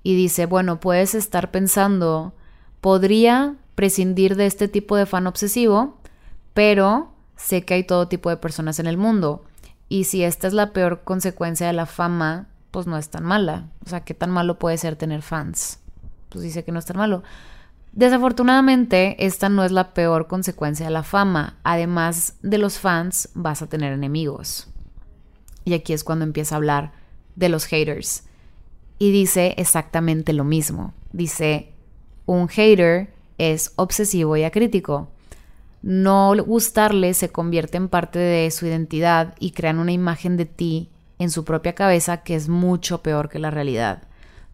Y 0.02 0.16
dice, 0.16 0.46
bueno, 0.46 0.80
puedes 0.80 1.14
estar 1.14 1.50
pensando, 1.52 2.34
podría 2.80 3.54
prescindir 3.76 4.34
de 4.36 4.46
este 4.46 4.66
tipo 4.68 4.96
de 4.96 5.06
fan 5.06 5.26
obsesivo, 5.26 5.98
pero 6.52 7.12
sé 7.36 7.64
que 7.64 7.74
hay 7.74 7.84
todo 7.84 8.08
tipo 8.08 8.28
de 8.28 8.36
personas 8.36 8.80
en 8.80 8.86
el 8.86 8.96
mundo. 8.96 9.44
Y 9.88 10.04
si 10.04 10.24
esta 10.24 10.48
es 10.48 10.52
la 10.52 10.72
peor 10.72 11.02
consecuencia 11.04 11.66
de 11.66 11.72
la 11.74 11.86
fama, 11.86 12.48
pues 12.70 12.88
no 12.88 12.98
es 12.98 13.08
tan 13.08 13.22
mala. 13.22 13.68
O 13.86 13.88
sea, 13.88 14.00
¿qué 14.04 14.14
tan 14.14 14.30
malo 14.30 14.58
puede 14.58 14.78
ser 14.78 14.96
tener 14.96 15.22
fans? 15.22 15.78
Pues 16.28 16.42
dice 16.42 16.64
que 16.64 16.72
no 16.72 16.80
es 16.80 16.86
tan 16.86 16.96
malo. 16.96 17.22
Desafortunadamente, 17.94 19.24
esta 19.24 19.48
no 19.48 19.62
es 19.62 19.70
la 19.70 19.94
peor 19.94 20.26
consecuencia 20.26 20.86
de 20.86 20.92
la 20.92 21.04
fama. 21.04 21.58
Además 21.62 22.34
de 22.42 22.58
los 22.58 22.80
fans, 22.80 23.28
vas 23.34 23.62
a 23.62 23.68
tener 23.68 23.92
enemigos. 23.92 24.66
Y 25.64 25.74
aquí 25.74 25.92
es 25.92 26.02
cuando 26.02 26.24
empieza 26.24 26.56
a 26.56 26.58
hablar 26.58 26.92
de 27.36 27.48
los 27.48 27.66
haters. 27.66 28.24
Y 28.98 29.12
dice 29.12 29.54
exactamente 29.58 30.32
lo 30.32 30.42
mismo. 30.42 30.92
Dice, 31.12 31.72
un 32.26 32.48
hater 32.48 33.14
es 33.38 33.72
obsesivo 33.76 34.36
y 34.36 34.42
acrítico. 34.42 35.08
No 35.80 36.34
gustarle 36.44 37.14
se 37.14 37.30
convierte 37.30 37.76
en 37.76 37.88
parte 37.88 38.18
de 38.18 38.50
su 38.50 38.66
identidad 38.66 39.36
y 39.38 39.52
crean 39.52 39.78
una 39.78 39.92
imagen 39.92 40.36
de 40.36 40.46
ti 40.46 40.90
en 41.20 41.30
su 41.30 41.44
propia 41.44 41.76
cabeza 41.76 42.24
que 42.24 42.34
es 42.34 42.48
mucho 42.48 43.02
peor 43.02 43.28
que 43.28 43.38
la 43.38 43.52
realidad. 43.52 44.02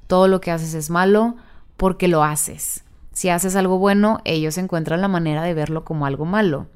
Todo 0.09 0.29
lo 0.29 0.43
que 0.43 0.51
haces 0.51 0.75
es 0.75 0.91
malo 0.91 1.37
porque 1.79 2.07
lo 2.07 2.23
haces. 2.23 2.85
Si 3.21 3.29
haces 3.29 3.55
algo 3.55 3.77
bueno, 3.77 4.23
ellos 4.25 4.57
encuentran 4.57 5.03
la 5.03 5.07
manera 5.07 5.43
de 5.43 5.53
verlo 5.53 5.85
como 5.85 6.07
algo 6.07 6.25
malo. 6.25 6.69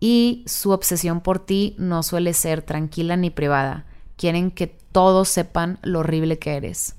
Y 0.00 0.42
su 0.46 0.70
obsesión 0.70 1.20
por 1.20 1.38
ti 1.38 1.74
no 1.76 2.02
suele 2.02 2.32
ser 2.32 2.62
tranquila 2.62 3.14
ni 3.18 3.28
privada. 3.28 3.84
Quieren 4.16 4.52
que 4.52 4.68
todos 4.68 5.28
sepan 5.28 5.78
lo 5.82 5.98
horrible 5.98 6.38
que 6.38 6.56
eres. 6.56 6.96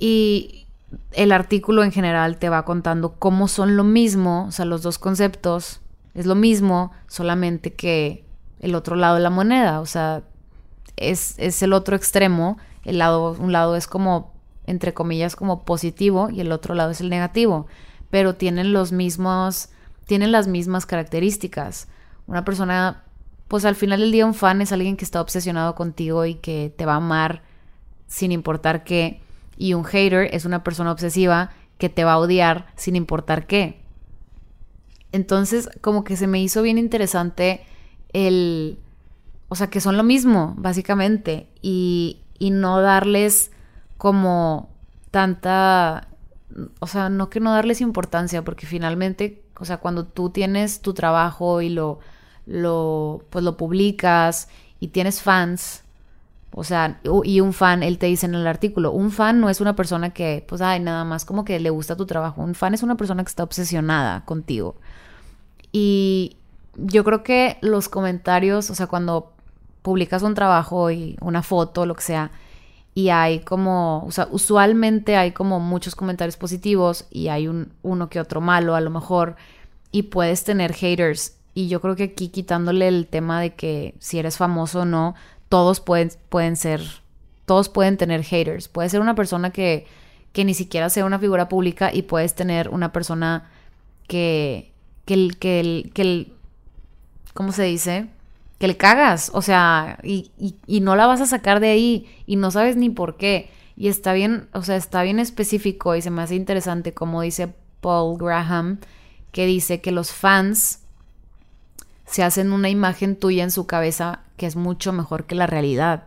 Y 0.00 0.66
el 1.12 1.30
artículo 1.30 1.84
en 1.84 1.92
general 1.92 2.38
te 2.38 2.48
va 2.48 2.64
contando 2.64 3.12
cómo 3.20 3.46
son 3.46 3.76
lo 3.76 3.84
mismo, 3.84 4.46
o 4.48 4.50
sea, 4.50 4.64
los 4.64 4.82
dos 4.82 4.98
conceptos 4.98 5.80
es 6.14 6.26
lo 6.26 6.34
mismo, 6.34 6.90
solamente 7.06 7.74
que 7.74 8.24
el 8.58 8.74
otro 8.74 8.96
lado 8.96 9.14
de 9.14 9.20
la 9.20 9.30
moneda, 9.30 9.78
o 9.78 9.86
sea, 9.86 10.24
es, 10.96 11.36
es 11.38 11.62
el 11.62 11.72
otro 11.72 11.94
extremo, 11.94 12.58
el 12.84 12.98
lado, 12.98 13.36
un 13.38 13.52
lado 13.52 13.76
es 13.76 13.86
como, 13.86 14.29
entre 14.70 14.94
comillas, 14.94 15.34
como 15.34 15.64
positivo 15.64 16.30
y 16.30 16.40
el 16.40 16.52
otro 16.52 16.74
lado 16.74 16.92
es 16.92 17.00
el 17.00 17.10
negativo, 17.10 17.66
pero 18.08 18.36
tienen 18.36 18.72
los 18.72 18.92
mismos, 18.92 19.68
tienen 20.06 20.30
las 20.30 20.46
mismas 20.46 20.86
características. 20.86 21.88
Una 22.26 22.44
persona, 22.44 23.02
pues 23.48 23.64
al 23.64 23.74
final 23.74 24.00
del 24.00 24.12
día 24.12 24.26
un 24.26 24.34
fan 24.34 24.62
es 24.62 24.70
alguien 24.72 24.96
que 24.96 25.04
está 25.04 25.20
obsesionado 25.20 25.74
contigo 25.74 26.24
y 26.24 26.36
que 26.36 26.72
te 26.76 26.86
va 26.86 26.94
a 26.94 26.96
amar 26.96 27.42
sin 28.06 28.30
importar 28.32 28.84
qué, 28.84 29.20
y 29.56 29.74
un 29.74 29.84
hater 29.84 30.32
es 30.32 30.44
una 30.44 30.64
persona 30.64 30.92
obsesiva 30.92 31.50
que 31.76 31.88
te 31.88 32.04
va 32.04 32.12
a 32.12 32.18
odiar 32.18 32.68
sin 32.76 32.96
importar 32.96 33.46
qué. 33.46 33.80
Entonces, 35.12 35.68
como 35.80 36.04
que 36.04 36.16
se 36.16 36.26
me 36.26 36.40
hizo 36.40 36.62
bien 36.62 36.78
interesante 36.78 37.62
el, 38.12 38.78
o 39.48 39.56
sea, 39.56 39.68
que 39.68 39.80
son 39.80 39.96
lo 39.96 40.04
mismo, 40.04 40.54
básicamente, 40.56 41.48
y, 41.60 42.20
y 42.38 42.50
no 42.50 42.80
darles 42.80 43.50
como 44.00 44.70
tanta, 45.10 46.08
o 46.78 46.86
sea, 46.86 47.10
no 47.10 47.28
que 47.28 47.38
no 47.38 47.52
darles 47.52 47.82
importancia, 47.82 48.42
porque 48.42 48.66
finalmente, 48.66 49.42
o 49.58 49.66
sea, 49.66 49.76
cuando 49.76 50.06
tú 50.06 50.30
tienes 50.30 50.80
tu 50.80 50.94
trabajo 50.94 51.60
y 51.60 51.68
lo, 51.68 51.98
lo, 52.46 53.22
pues 53.28 53.44
lo 53.44 53.58
publicas 53.58 54.48
y 54.80 54.88
tienes 54.88 55.20
fans, 55.20 55.82
o 56.52 56.64
sea, 56.64 56.98
y 57.24 57.40
un 57.40 57.52
fan, 57.52 57.82
él 57.82 57.98
te 57.98 58.06
dice 58.06 58.24
en 58.24 58.34
el 58.34 58.46
artículo, 58.46 58.90
un 58.90 59.10
fan 59.10 59.38
no 59.38 59.50
es 59.50 59.60
una 59.60 59.76
persona 59.76 60.14
que, 60.14 60.46
pues, 60.48 60.62
ay, 60.62 60.80
nada 60.80 61.04
más 61.04 61.26
como 61.26 61.44
que 61.44 61.60
le 61.60 61.68
gusta 61.68 61.94
tu 61.94 62.06
trabajo. 62.06 62.40
Un 62.40 62.54
fan 62.54 62.72
es 62.72 62.82
una 62.82 62.96
persona 62.96 63.22
que 63.22 63.28
está 63.28 63.42
obsesionada 63.44 64.24
contigo. 64.24 64.76
Y 65.72 66.38
yo 66.76 67.04
creo 67.04 67.22
que 67.22 67.58
los 67.60 67.90
comentarios, 67.90 68.70
o 68.70 68.74
sea, 68.74 68.86
cuando 68.86 69.34
publicas 69.82 70.22
un 70.22 70.34
trabajo 70.34 70.90
y 70.90 71.18
una 71.20 71.42
foto, 71.42 71.84
lo 71.84 71.94
que 71.94 72.02
sea, 72.02 72.30
y 72.94 73.10
hay 73.10 73.40
como, 73.40 74.04
o 74.04 74.10
sea, 74.10 74.28
usualmente 74.30 75.16
hay 75.16 75.32
como 75.32 75.60
muchos 75.60 75.94
comentarios 75.94 76.36
positivos 76.36 77.06
y 77.10 77.28
hay 77.28 77.48
un, 77.48 77.72
uno 77.82 78.08
que 78.08 78.20
otro 78.20 78.40
malo 78.40 78.74
a 78.74 78.80
lo 78.80 78.90
mejor, 78.90 79.36
y 79.92 80.04
puedes 80.04 80.44
tener 80.44 80.72
haters. 80.72 81.36
Y 81.54 81.68
yo 81.68 81.80
creo 81.80 81.96
que 81.96 82.04
aquí 82.04 82.28
quitándole 82.28 82.88
el 82.88 83.06
tema 83.06 83.40
de 83.40 83.54
que 83.54 83.94
si 83.98 84.18
eres 84.18 84.36
famoso 84.36 84.80
o 84.80 84.84
no, 84.84 85.14
todos 85.48 85.80
pueden, 85.80 86.10
pueden 86.28 86.56
ser, 86.56 86.82
todos 87.44 87.68
pueden 87.68 87.96
tener 87.96 88.22
haters. 88.22 88.68
Puede 88.68 88.88
ser 88.88 89.00
una 89.00 89.14
persona 89.14 89.50
que, 89.50 89.86
que 90.32 90.44
ni 90.44 90.54
siquiera 90.54 90.90
sea 90.90 91.04
una 91.04 91.18
figura 91.18 91.48
pública 91.48 91.90
y 91.92 92.02
puedes 92.02 92.34
tener 92.34 92.68
una 92.68 92.92
persona 92.92 93.50
que, 94.06 94.72
que, 95.06 95.30
que, 95.38 95.90
que 95.92 96.02
el, 96.02 96.32
¿cómo 97.34 97.52
se 97.52 97.64
dice? 97.64 98.08
Que 98.60 98.68
le 98.68 98.76
cagas, 98.76 99.32
o 99.34 99.42
sea, 99.42 99.98
y, 100.04 100.30
y, 100.38 100.54
y 100.68 100.80
no 100.80 100.94
la 100.94 101.08
vas 101.08 101.20
a 101.20 101.26
sacar 101.26 101.58
de 101.58 101.70
ahí 101.70 102.06
y 102.26 102.36
no 102.36 102.52
sabes 102.52 102.76
ni 102.76 102.90
por 102.90 103.16
qué. 103.16 103.50
Y 103.76 103.88
está 103.88 104.12
bien, 104.12 104.48
o 104.52 104.62
sea, 104.62 104.76
está 104.76 105.02
bien 105.02 105.18
específico 105.18 105.96
y 105.96 106.02
se 106.02 106.10
me 106.10 106.22
hace 106.22 106.36
interesante 106.36 106.94
como 106.94 107.22
dice 107.22 107.52
Paul 107.80 108.18
Graham, 108.18 108.78
que 109.32 109.46
dice 109.46 109.80
que 109.80 109.90
los 109.90 110.12
fans 110.12 110.80
se 112.04 112.22
hacen 112.22 112.52
una 112.52 112.68
imagen 112.68 113.16
tuya 113.16 113.44
en 113.44 113.50
su 113.50 113.66
cabeza 113.66 114.20
que 114.36 114.46
es 114.46 114.56
mucho 114.56 114.92
mejor 114.92 115.24
que 115.24 115.34
la 115.34 115.46
realidad. 115.46 116.04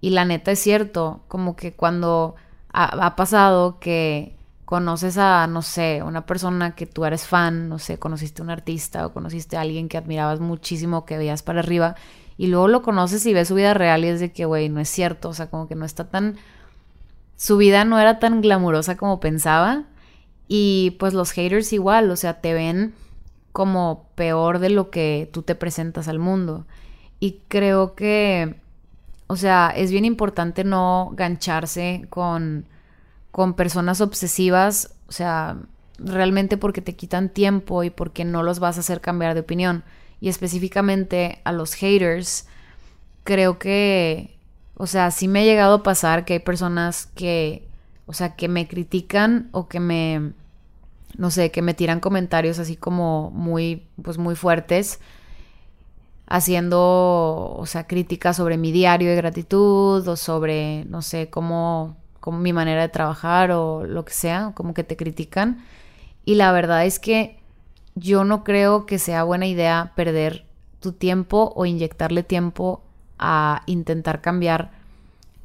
Y 0.00 0.10
la 0.10 0.24
neta 0.24 0.52
es 0.52 0.58
cierto, 0.58 1.22
como 1.28 1.56
que 1.56 1.72
cuando 1.72 2.36
ha, 2.72 3.16
pasado 3.16 3.80
que 3.80 4.36
conoces 4.70 5.18
a, 5.18 5.48
no 5.48 5.62
sé, 5.62 6.00
una 6.04 6.26
persona 6.26 6.76
que 6.76 6.86
tú 6.86 7.04
eres 7.04 7.26
fan, 7.26 7.68
no 7.68 7.80
sé, 7.80 7.98
conociste 7.98 8.40
a 8.40 8.44
un 8.44 8.50
artista 8.50 9.04
o 9.04 9.12
conociste 9.12 9.56
a 9.56 9.62
alguien 9.62 9.88
que 9.88 9.98
admirabas 9.98 10.38
muchísimo, 10.38 11.04
que 11.04 11.18
veías 11.18 11.42
para 11.42 11.58
arriba, 11.58 11.96
y 12.38 12.46
luego 12.46 12.68
lo 12.68 12.80
conoces 12.80 13.26
y 13.26 13.34
ves 13.34 13.48
su 13.48 13.56
vida 13.56 13.74
real 13.74 14.04
y 14.04 14.06
es 14.06 14.20
de 14.20 14.30
que, 14.30 14.44
güey, 14.44 14.68
no 14.68 14.78
es 14.78 14.88
cierto, 14.88 15.30
o 15.30 15.34
sea, 15.34 15.50
como 15.50 15.66
que 15.66 15.74
no 15.74 15.84
está 15.84 16.08
tan... 16.08 16.36
Su 17.36 17.56
vida 17.56 17.84
no 17.84 17.98
era 17.98 18.20
tan 18.20 18.42
glamurosa 18.42 18.96
como 18.96 19.18
pensaba. 19.18 19.86
Y 20.46 20.96
pues 21.00 21.14
los 21.14 21.32
haters 21.32 21.72
igual, 21.72 22.08
o 22.12 22.16
sea, 22.16 22.40
te 22.40 22.54
ven 22.54 22.94
como 23.50 24.06
peor 24.14 24.60
de 24.60 24.70
lo 24.70 24.90
que 24.90 25.28
tú 25.32 25.42
te 25.42 25.56
presentas 25.56 26.06
al 26.06 26.20
mundo. 26.20 26.64
Y 27.18 27.40
creo 27.48 27.96
que, 27.96 28.54
o 29.26 29.34
sea, 29.34 29.72
es 29.74 29.90
bien 29.90 30.04
importante 30.04 30.62
no 30.62 31.10
gancharse 31.14 32.06
con, 32.08 32.66
con 33.30 33.54
personas 33.54 34.00
obsesivas, 34.00 34.94
o 35.08 35.12
sea, 35.12 35.56
realmente 35.98 36.56
porque 36.56 36.82
te 36.82 36.96
quitan 36.96 37.28
tiempo 37.28 37.84
y 37.84 37.90
porque 37.90 38.24
no 38.24 38.42
los 38.42 38.58
vas 38.58 38.76
a 38.76 38.80
hacer 38.80 39.00
cambiar 39.00 39.34
de 39.34 39.40
opinión. 39.40 39.84
Y 40.20 40.28
específicamente 40.28 41.40
a 41.44 41.52
los 41.52 41.74
haters, 41.74 42.46
creo 43.24 43.58
que, 43.58 44.36
o 44.76 44.86
sea, 44.86 45.10
sí 45.10 45.28
me 45.28 45.40
ha 45.40 45.44
llegado 45.44 45.76
a 45.76 45.82
pasar 45.82 46.24
que 46.24 46.34
hay 46.34 46.38
personas 46.40 47.06
que, 47.14 47.68
o 48.06 48.12
sea, 48.12 48.36
que 48.36 48.48
me 48.48 48.66
critican 48.68 49.48
o 49.52 49.68
que 49.68 49.80
me 49.80 50.32
no 51.16 51.30
sé, 51.30 51.50
que 51.50 51.62
me 51.62 51.74
tiran 51.74 52.00
comentarios 52.00 52.58
así 52.58 52.76
como 52.76 53.30
muy, 53.30 53.86
pues 54.02 54.18
muy 54.18 54.34
fuertes, 54.36 55.00
haciendo, 56.26 57.54
o 57.56 57.64
sea, 57.66 57.86
críticas 57.86 58.36
sobre 58.36 58.56
mi 58.56 58.72
diario 58.72 59.10
de 59.10 59.16
gratitud 59.16 60.06
o 60.06 60.16
sobre, 60.16 60.84
no 60.86 61.02
sé, 61.02 61.28
cómo, 61.28 61.96
cómo 62.20 62.38
mi 62.38 62.52
manera 62.52 62.82
de 62.82 62.88
trabajar 62.88 63.50
o 63.50 63.84
lo 63.84 64.04
que 64.04 64.12
sea, 64.12 64.52
como 64.54 64.74
que 64.74 64.84
te 64.84 64.96
critican. 64.96 65.64
Y 66.24 66.36
la 66.36 66.52
verdad 66.52 66.84
es 66.84 66.98
que 66.98 67.38
yo 67.94 68.24
no 68.24 68.44
creo 68.44 68.86
que 68.86 68.98
sea 68.98 69.24
buena 69.24 69.46
idea 69.46 69.92
perder 69.96 70.46
tu 70.80 70.92
tiempo 70.92 71.52
o 71.56 71.66
inyectarle 71.66 72.22
tiempo 72.22 72.82
a 73.18 73.62
intentar 73.66 74.20
cambiar 74.20 74.70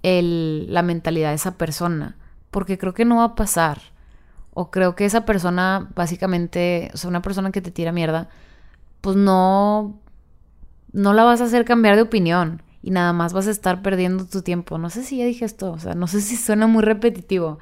el, 0.04 0.72
la 0.74 0.82
mentalidad 0.82 1.30
de 1.30 1.36
esa 1.36 1.58
persona, 1.58 2.16
porque 2.52 2.78
creo 2.78 2.94
que 2.94 3.06
no 3.06 3.18
va 3.18 3.24
a 3.24 3.36
pasar 3.36 3.82
o 4.54 4.72
creo 4.72 4.96
que 4.96 5.06
esa 5.06 5.26
persona, 5.26 5.90
básicamente, 5.96 6.90
o 6.94 6.98
sea, 6.98 7.10
una 7.10 7.22
persona 7.22 7.52
que 7.52 7.62
te 7.62 7.72
tira 7.72 7.92
mierda, 7.92 8.30
pues 9.02 9.18
no, 9.18 10.00
no 10.94 11.14
la 11.14 11.26
vas 11.26 11.42
a 11.42 11.46
hacer 11.46 11.66
cambiar 11.66 11.96
de 11.98 12.04
opinión 12.04 12.62
y 12.86 12.92
nada 12.92 13.14
más 13.14 13.34
vas 13.34 13.48
a 13.48 13.52
estar 13.52 13.82
perdiendo 13.82 14.26
tu 14.26 14.44
tiempo. 14.44 14.78
No 14.78 14.92
sé 14.92 15.04
si 15.04 15.18
ya 15.18 15.26
dije 15.26 15.44
esto, 15.44 15.72
o 15.72 15.80
sea, 15.80 15.96
no 15.96 16.06
sé 16.06 16.22
si 16.22 16.36
suena 16.36 16.68
muy 16.68 16.84
repetitivo, 16.84 17.58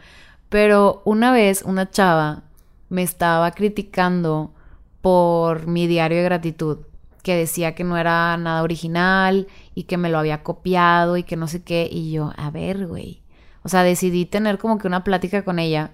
pero 0.50 1.01
una 1.06 1.32
vez 1.32 1.63
una 1.63 1.89
chava 1.89 2.44
me 2.89 3.03
estaba 3.03 3.50
criticando 3.51 4.53
por 5.01 5.65
mi 5.65 5.88
diario 5.88 6.18
de 6.18 6.25
gratitud, 6.25 6.80
que 7.22 7.38
decía 7.38 7.74
que 7.74 7.86
no 7.86 7.96
era 7.98 8.36
nada 8.36 8.63
original 8.63 9.48
y 9.75 9.84
que 9.84 9.96
me 9.96 10.10
lo 10.10 10.20
había 10.20 10.44
copiado 10.44 11.15
y 11.15 11.24
que 11.24 11.38
no 11.38 11.48
sé 11.48 11.63
qué, 11.63 11.88
y 11.89 12.12
yo, 12.12 12.34
a 12.36 12.51
ver, 12.51 12.86
güey. 12.86 13.22
O 13.63 13.70
sea, 13.70 13.84
decidí 13.84 14.25
tener 14.25 14.58
como 14.58 14.77
que 14.77 14.88
una 14.88 15.06
plática 15.06 15.46
con 15.46 15.58
ella 15.58 15.92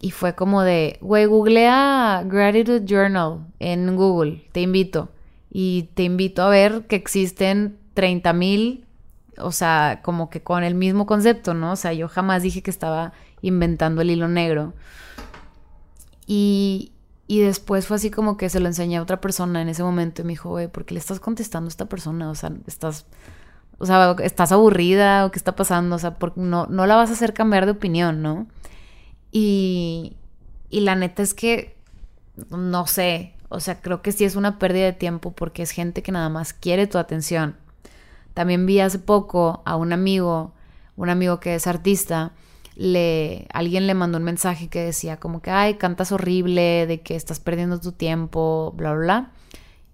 y 0.00 0.12
fue 0.12 0.36
como 0.36 0.62
de, 0.62 0.98
güey, 1.00 1.26
googlea 1.26 2.22
Gratitude 2.24 2.84
Journal 2.84 3.48
en 3.58 3.96
Google, 3.96 4.44
te 4.52 4.60
invito. 4.60 5.08
Y 5.50 5.90
te 5.94 6.04
invito 6.04 6.42
a 6.42 6.48
ver 6.48 6.86
que 6.86 6.94
existen 6.94 7.78
30 7.96 8.32
mil, 8.34 8.84
o 9.38 9.50
sea, 9.52 10.00
como 10.04 10.30
que 10.30 10.42
con 10.42 10.62
el 10.62 10.74
mismo 10.74 11.06
concepto, 11.06 11.54
¿no? 11.54 11.72
O 11.72 11.76
sea, 11.76 11.94
yo 11.94 12.08
jamás 12.08 12.42
dije 12.42 12.62
que 12.62 12.70
estaba 12.70 13.12
inventando 13.40 14.02
el 14.02 14.10
hilo 14.10 14.28
negro. 14.28 14.74
Y, 16.26 16.92
y 17.26 17.40
después 17.40 17.86
fue 17.86 17.96
así 17.96 18.10
como 18.10 18.36
que 18.36 18.50
se 18.50 18.60
lo 18.60 18.66
enseñé 18.66 18.98
a 18.98 19.02
otra 19.02 19.20
persona 19.20 19.62
en 19.62 19.68
ese 19.68 19.82
momento 19.82 20.22
y 20.22 20.24
me 20.26 20.34
dijo, 20.34 20.50
güey, 20.50 20.68
¿por 20.68 20.84
qué 20.84 20.94
le 20.94 21.00
estás 21.00 21.20
contestando 21.20 21.68
a 21.68 21.70
esta 21.70 21.86
persona? 21.86 22.30
O 22.30 22.34
sea, 22.34 22.52
estás, 22.66 23.06
o 23.78 23.86
sea, 23.86 24.14
estás 24.22 24.52
aburrida 24.52 25.24
o 25.24 25.30
qué 25.30 25.38
está 25.38 25.56
pasando, 25.56 25.96
o 25.96 25.98
sea, 25.98 26.14
porque 26.14 26.40
no, 26.40 26.66
no 26.66 26.86
la 26.86 26.96
vas 26.96 27.10
a 27.10 27.14
hacer 27.14 27.32
cambiar 27.32 27.64
de 27.64 27.72
opinión, 27.72 28.20
¿no? 28.20 28.46
Y, 29.32 30.16
y 30.68 30.80
la 30.80 30.96
neta 30.96 31.22
es 31.22 31.32
que, 31.32 31.76
no 32.50 32.86
sé, 32.86 33.34
o 33.48 33.60
sea, 33.60 33.80
creo 33.80 34.02
que 34.02 34.12
sí 34.12 34.24
es 34.24 34.36
una 34.36 34.58
pérdida 34.58 34.84
de 34.84 34.92
tiempo 34.92 35.32
porque 35.32 35.62
es 35.62 35.70
gente 35.70 36.02
que 36.02 36.12
nada 36.12 36.28
más 36.28 36.52
quiere 36.52 36.86
tu 36.86 36.98
atención. 36.98 37.56
También 38.36 38.66
vi 38.66 38.80
hace 38.80 38.98
poco 38.98 39.62
a 39.64 39.76
un 39.76 39.94
amigo, 39.94 40.52
un 40.94 41.08
amigo 41.08 41.40
que 41.40 41.54
es 41.54 41.66
artista, 41.66 42.32
le, 42.74 43.46
alguien 43.50 43.86
le 43.86 43.94
mandó 43.94 44.18
un 44.18 44.24
mensaje 44.24 44.68
que 44.68 44.84
decía 44.84 45.16
como 45.16 45.40
que, 45.40 45.50
ay, 45.50 45.76
cantas 45.76 46.12
horrible, 46.12 46.86
de 46.86 47.00
que 47.00 47.16
estás 47.16 47.40
perdiendo 47.40 47.80
tu 47.80 47.92
tiempo, 47.92 48.74
bla, 48.76 48.92
bla, 48.92 49.04
bla. 49.04 49.32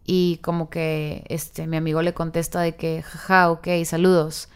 Y 0.04 0.40
como 0.42 0.70
que 0.70 1.24
este, 1.28 1.68
mi 1.68 1.76
amigo 1.76 2.02
le 2.02 2.14
contesta 2.14 2.60
de 2.62 2.74
que, 2.74 3.02
jaja, 3.02 3.48
ok, 3.48 3.68
saludos. 3.84 4.48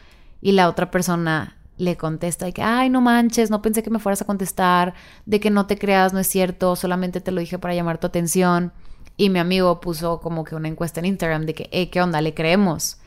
y 0.43 0.50
la 0.50 0.69
otra 0.69 0.90
persona 0.90 1.57
le 1.78 1.97
contesta 1.97 2.49
y 2.49 2.52
que, 2.52 2.62
ay, 2.62 2.90
no 2.90 3.00
manches, 3.00 3.50
no 3.50 3.62
pensé 3.62 3.85
que 3.85 3.90
me 3.90 4.00
fueras 4.00 4.21
a 4.21 4.25
contestar, 4.25 4.95
de 5.26 5.38
que 5.38 5.50
no 5.50 5.66
te 5.69 5.78
creas, 5.78 6.12
no 6.12 6.19
es 6.19 6.26
cierto, 6.26 6.75
solamente 6.75 7.21
te 7.21 7.31
lo 7.31 7.40
dije 7.40 7.61
para 7.61 7.75
llamar 7.76 7.99
tu 7.99 8.09
atención. 8.09 8.73
Y 9.16 9.31
mi 9.31 9.38
amigo 9.38 9.81
puso 9.81 10.21
como 10.21 10.43
que 10.43 10.57
una 10.57 10.66
encuesta 10.66 10.99
en 10.99 11.07
Instagram 11.07 11.47
de 11.47 11.55
que, 11.55 11.69
hey, 11.71 11.87
¿qué 11.87 12.02
onda? 12.02 12.21
¿Le 12.21 12.35
creemos? 12.35 12.99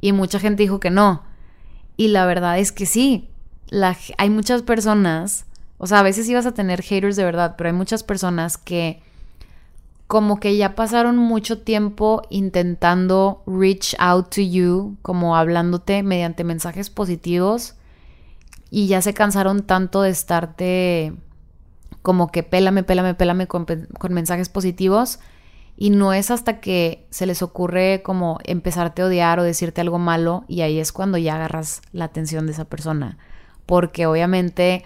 Y 0.00 0.12
mucha 0.12 0.38
gente 0.38 0.62
dijo 0.62 0.80
que 0.80 0.90
no. 0.90 1.22
Y 1.96 2.08
la 2.08 2.26
verdad 2.26 2.58
es 2.58 2.72
que 2.72 2.86
sí, 2.86 3.28
hay 4.16 4.30
muchas 4.30 4.62
personas, 4.62 5.46
o 5.78 5.86
sea, 5.86 6.00
a 6.00 6.02
veces 6.02 6.28
ibas 6.28 6.46
a 6.46 6.54
tener 6.54 6.82
haters 6.82 7.16
de 7.16 7.24
verdad, 7.24 7.54
pero 7.56 7.68
hay 7.68 7.74
muchas 7.74 8.02
personas 8.02 8.56
que 8.56 9.02
como 10.06 10.40
que 10.40 10.56
ya 10.56 10.74
pasaron 10.74 11.18
mucho 11.18 11.58
tiempo 11.58 12.22
intentando 12.30 13.42
reach 13.46 13.94
out 13.98 14.34
to 14.34 14.40
you, 14.40 14.96
como 15.02 15.36
hablándote 15.36 16.02
mediante 16.02 16.44
mensajes 16.44 16.88
positivos 16.88 17.74
y 18.70 18.86
ya 18.86 19.02
se 19.02 19.12
cansaron 19.12 19.62
tanto 19.62 20.02
de 20.02 20.10
estarte 20.10 21.12
como 22.00 22.28
que 22.32 22.42
pélame, 22.42 22.84
pélame, 22.84 23.14
pélame 23.14 23.46
con, 23.46 23.66
mensajes 24.10 24.48
positivos 24.48 25.18
y 25.80 25.90
no 25.90 26.12
es 26.12 26.32
hasta 26.32 26.58
que 26.58 27.06
se 27.10 27.24
les 27.24 27.40
ocurre 27.40 28.02
como 28.02 28.40
empezarte 28.42 29.00
a 29.00 29.04
odiar 29.04 29.38
o 29.38 29.44
decirte 29.44 29.80
algo 29.80 30.00
malo 30.00 30.44
y 30.48 30.62
ahí 30.62 30.80
es 30.80 30.90
cuando 30.90 31.18
ya 31.18 31.36
agarras 31.36 31.82
la 31.92 32.06
atención 32.06 32.46
de 32.46 32.52
esa 32.52 32.64
persona. 32.64 33.16
Porque 33.64 34.06
obviamente, 34.06 34.84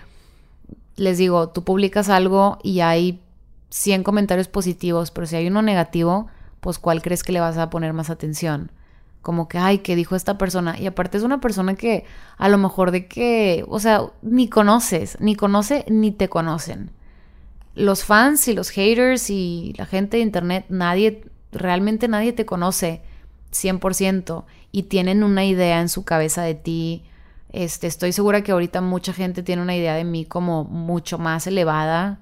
les 0.97 1.17
digo, 1.17 1.49
tú 1.49 1.65
publicas 1.65 2.11
algo 2.11 2.59
y 2.63 2.81
hay 2.81 3.23
100 3.71 4.03
comentarios 4.03 4.49
positivos, 4.49 5.11
pero 5.11 5.27
si 5.27 5.37
hay 5.37 5.47
uno 5.47 5.63
negativo, 5.63 6.27
pues 6.61 6.79
¿cuál 6.79 7.01
crees 7.01 7.23
que 7.23 7.33
le 7.33 7.41
vas 7.41 7.57
a 7.57 7.71
poner 7.71 7.95
más 7.95 8.11
atención? 8.11 8.71
Como 9.23 9.49
que, 9.49 9.57
ay, 9.57 9.79
¿qué 9.79 9.97
dijo 9.97 10.15
esta 10.15 10.37
persona? 10.37 10.79
Y 10.79 10.87
aparte 10.87 11.17
es 11.17 11.25
una 11.25 11.41
persona 11.41 11.75
que 11.75 12.05
a 12.37 12.51
lo 12.51 12.59
mejor 12.59 12.91
de 12.91 13.07
que, 13.07 13.65
o 13.67 13.81
sea, 13.81 14.03
ni 14.21 14.47
conoces, 14.47 15.17
ni 15.21 15.37
conoce, 15.37 15.87
ni 15.89 16.11
te 16.11 16.29
conocen 16.29 16.91
los 17.75 18.05
fans 18.05 18.47
y 18.49 18.55
los 18.55 18.71
haters 18.71 19.31
y 19.31 19.75
la 19.77 19.87
gente 19.87 20.19
de 20.19 20.23
internet, 20.23 20.67
nadie, 20.69 21.25
realmente 21.53 22.09
nadie 22.09 22.33
te 22.33 22.47
conoce 22.47 23.03
100% 23.53 24.45
y 24.73 24.85
tienen 24.85 25.23
una 25.23 25.45
idea 25.45 25.81
en 25.81 25.89
su 25.89 26.05
cabeza 26.05 26.43
de 26.43 26.55
ti. 26.55 27.05
Este, 27.51 27.87
estoy 27.87 28.13
segura 28.13 28.43
que 28.43 28.53
ahorita 28.53 28.81
mucha 28.81 29.13
gente 29.13 29.43
tiene 29.43 29.63
una 29.63 29.77
idea 29.77 29.95
de 29.95 30.05
mí 30.05 30.25
como 30.25 30.65
mucho 30.65 31.19
más 31.19 31.47
elevada, 31.47 32.21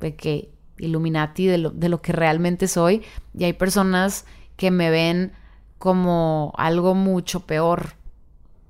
de 0.00 0.14
que 0.14 0.50
Illuminati, 0.78 1.46
de 1.46 1.58
lo, 1.58 1.70
de 1.70 1.88
lo 1.88 2.02
que 2.02 2.12
realmente 2.12 2.68
soy. 2.68 3.02
Y 3.34 3.44
hay 3.44 3.52
personas 3.52 4.24
que 4.56 4.70
me 4.70 4.90
ven 4.90 5.32
como 5.78 6.52
algo 6.56 6.94
mucho 6.94 7.40
peor. 7.40 7.94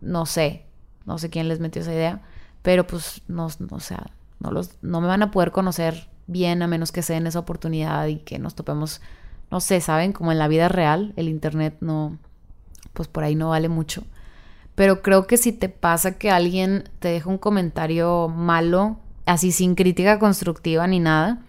No 0.01 0.27
sé, 0.27 0.67
no 1.05 1.19
sé 1.19 1.31
quién 1.31 1.49
les 1.49 1.61
metió 1.61 1.83
esa 1.83 1.93
idea, 1.93 2.23
pero 2.63 2.87
pues 2.87 3.23
no, 3.29 3.49
no 3.59 3.81
sea, 3.81 4.11
no, 4.43 4.51
los, 4.51 4.77
no 4.83 5.01
me 5.01 5.07
van 5.07 5.23
a 5.23 5.31
poder 5.31 5.53
conocer 5.53 6.09
bien 6.27 6.63
a 6.63 6.67
menos 6.67 6.93
que 6.93 7.03
se 7.03 7.15
den 7.15 7.27
esa 7.27 7.39
oportunidad 7.39 8.07
y 8.07 8.17
que 8.17 8.39
nos 8.39 8.55
topemos, 8.55 9.01
no 9.51 9.61
sé, 9.61 9.81
¿saben? 9.81 10.13
Como 10.13 10.33
en 10.33 10.39
la 10.39 10.49
vida 10.49 10.69
real, 10.69 11.13
el 11.17 11.29
Internet 11.29 11.77
no, 11.81 12.19
pues 12.93 13.09
por 13.09 13.25
ahí 13.25 13.35
no 13.35 13.51
vale 13.51 13.69
mucho. 13.69 14.05
Pero 14.75 15.03
creo 15.03 15.27
que 15.27 15.37
si 15.37 15.53
te 15.53 15.69
pasa 15.69 16.19
que 16.19 16.31
alguien 16.31 16.89
te 16.99 17.09
deja 17.09 17.29
un 17.29 17.39
comentario 17.39 18.29
malo, 18.29 18.99
así 19.27 19.53
sin 19.53 19.75
crítica 19.75 20.19
constructiva 20.19 20.87
ni 20.87 20.99
nada, 20.99 21.43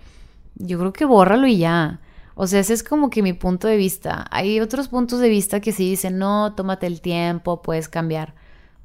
yo 0.55 0.77
creo 0.77 0.93
que 0.93 1.05
bórralo 1.05 1.47
y 1.47 1.57
ya. 1.57 1.99
O 2.35 2.47
sea, 2.47 2.59
ese 2.59 2.73
es 2.73 2.83
como 2.83 3.09
que 3.09 3.21
mi 3.23 3.33
punto 3.33 3.67
de 3.67 3.77
vista. 3.77 4.25
Hay 4.31 4.59
otros 4.59 4.87
puntos 4.87 5.19
de 5.19 5.29
vista 5.29 5.61
que 5.61 5.71
sí 5.71 5.89
dicen, 5.89 6.17
no, 6.17 6.53
tómate 6.53 6.87
el 6.87 6.99
tiempo, 7.01 7.61
puedes 7.61 7.87
cambiar, 7.87 8.33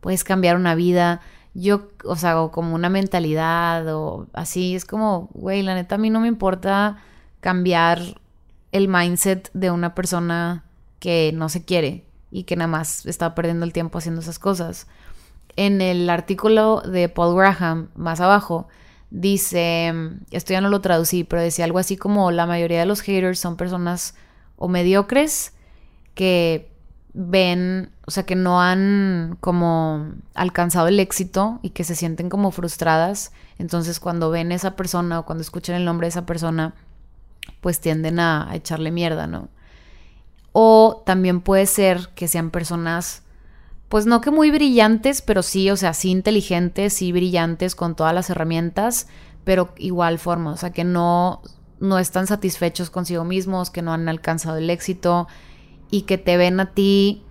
puedes 0.01 0.23
cambiar 0.23 0.57
una 0.57 0.75
vida 0.75 1.21
yo, 1.61 1.89
o 2.05 2.17
sea, 2.17 2.37
como 2.53 2.75
una 2.75 2.89
mentalidad 2.89 3.87
o 3.95 4.27
así, 4.33 4.75
es 4.75 4.85
como, 4.85 5.29
güey, 5.35 5.63
la 5.63 5.75
neta 5.75 5.97
a 5.97 5.99
mí 5.99 6.11
no 6.11 6.21
me 6.21 6.29
importa 6.29 6.99
cambiar 7.41 8.01
el 8.73 8.89
mindset 8.89 9.51
de 9.55 9.71
una 9.71 9.95
persona 9.95 10.65
que 11.01 11.33
no 11.35 11.49
se 11.49 11.65
quiere 11.65 12.05
y 12.31 12.45
que 12.45 12.57
nada 12.57 12.69
más 12.69 13.07
está 13.07 13.35
perdiendo 13.35 13.65
el 13.65 13.73
tiempo 13.73 13.99
haciendo 13.99 14.21
esas 14.21 14.39
cosas. 14.39 14.87
En 15.57 15.81
el 15.81 16.09
artículo 16.11 16.81
de 16.83 17.09
Paul 17.09 17.37
Graham, 17.37 17.89
más 17.97 18.21
abajo, 18.21 18.69
dice, 19.11 19.93
esto 20.31 20.53
ya 20.53 20.61
no 20.61 20.69
lo 20.69 20.81
traducí, 20.81 21.25
pero 21.25 21.43
decía 21.43 21.65
algo 21.65 21.79
así 21.79 21.97
como 21.97 22.31
la 22.31 22.47
mayoría 22.47 22.81
de 22.81 22.87
los 22.87 23.01
haters 23.01 23.41
son 23.41 23.57
personas 23.57 24.15
o 24.57 24.69
mediocres 24.69 25.55
que 26.15 26.71
ven, 27.15 27.91
o 28.09 28.11
sea, 28.11 28.23
que 28.23 28.37
no 28.37 28.63
han 28.63 29.37
como 29.39 30.13
alcanzado 30.33 30.89
el 30.89 30.99
éxito 30.99 31.61
y 31.61 31.71
que 31.71 31.85
se 31.85 31.95
sienten 31.95 32.31
como 32.31 32.51
frustradas. 32.53 33.33
Entonces 33.59 34.01
cuando 34.01 34.31
ven 34.31 34.51
a 34.51 34.55
esa 34.55 34.77
persona 34.77 35.19
o 35.21 35.27
cuando 35.27 35.43
escuchan 35.43 35.77
el 35.77 35.85
nombre 35.85 36.07
de 36.07 36.13
esa 36.13 36.25
persona, 36.25 36.75
pues 37.61 37.81
tienden 37.81 38.19
a, 38.19 38.49
echarle 38.55 38.93
mierda, 38.93 39.27
¿no? 39.27 39.51
O 40.53 41.03
también 41.05 41.43
puede 41.43 41.67
ser 41.67 42.09
que 42.15 42.29
sean 42.29 42.51
personas, 42.51 43.25
pues 43.91 44.07
no 44.07 44.23
que 44.23 44.31
muy 44.31 44.51
brillantes, 44.51 45.21
pero 45.21 45.43
sí, 45.43 45.69
o 45.69 45.77
sea, 45.77 45.93
sí 45.93 46.09
inteligentes, 46.09 46.95
sí 46.95 47.13
brillantes 47.13 47.75
con 47.75 47.95
todas 47.95 48.15
las 48.15 48.31
herramientas, 48.31 49.07
pero 49.45 49.75
igual 49.77 50.19
forma, 50.19 50.53
o 50.53 50.57
sea, 50.57 50.71
que 50.71 50.85
no, 50.85 51.43
no 51.79 51.99
están 51.99 52.27
satisfechos 52.27 52.89
consigo 52.89 53.25
mismos, 53.25 53.69
que 53.69 53.83
no 53.83 53.93
han 53.93 54.09
alcanzado 54.09 54.57
el 54.57 54.71
éxito, 54.71 55.29
y 55.91 56.03
que 56.03 56.17
te 56.17 56.39
ven 56.39 56.59
a 56.61 56.73
ti 56.73 57.27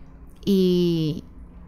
y, 0.49 1.25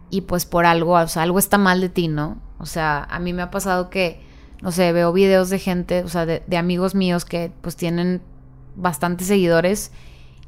y 0.08 0.22
pues 0.22 0.46
por 0.46 0.64
algo, 0.64 0.94
o 0.94 1.06
sea, 1.06 1.22
algo 1.22 1.38
está 1.38 1.58
mal 1.58 1.82
de 1.82 1.90
ti, 1.90 2.08
¿no? 2.08 2.40
O 2.58 2.64
sea, 2.64 3.04
a 3.04 3.18
mí 3.18 3.34
me 3.34 3.42
ha 3.42 3.50
pasado 3.50 3.90
que, 3.90 4.22
no 4.62 4.72
sé, 4.72 4.90
veo 4.94 5.12
videos 5.12 5.50
de 5.50 5.58
gente, 5.58 6.02
o 6.02 6.08
sea, 6.08 6.24
de, 6.24 6.56
amigos 6.56 6.94
míos 6.94 7.26
que 7.26 7.52
pues 7.60 7.76
tienen 7.76 8.22
bastantes 8.76 9.26
seguidores 9.26 9.92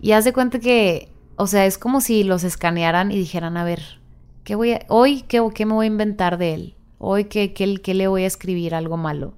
y 0.00 0.12
haz 0.12 0.24
de 0.24 0.32
cuenta 0.32 0.60
que, 0.60 1.12
o 1.36 1.46
sea, 1.46 1.66
es 1.66 1.76
como 1.76 2.00
si 2.00 2.24
los 2.24 2.42
escanearan 2.42 3.12
y 3.12 3.18
dijeran, 3.18 3.58
a 3.58 3.64
ver, 3.64 4.00
¿qué 4.44 4.54
voy 4.54 4.72
a, 4.72 4.80
hoy 4.88 5.20
qué, 5.28 5.46
qué 5.54 5.66
me 5.66 5.74
voy 5.74 5.84
a 5.84 5.88
inventar 5.88 6.38
de 6.38 6.54
él? 6.54 6.76
Hoy 6.96 7.24
qué, 7.24 7.52
qué, 7.52 7.82
qué 7.82 7.92
le 7.92 8.08
voy 8.08 8.24
a 8.24 8.28
escribir 8.28 8.74
algo 8.74 8.96
malo. 8.96 9.34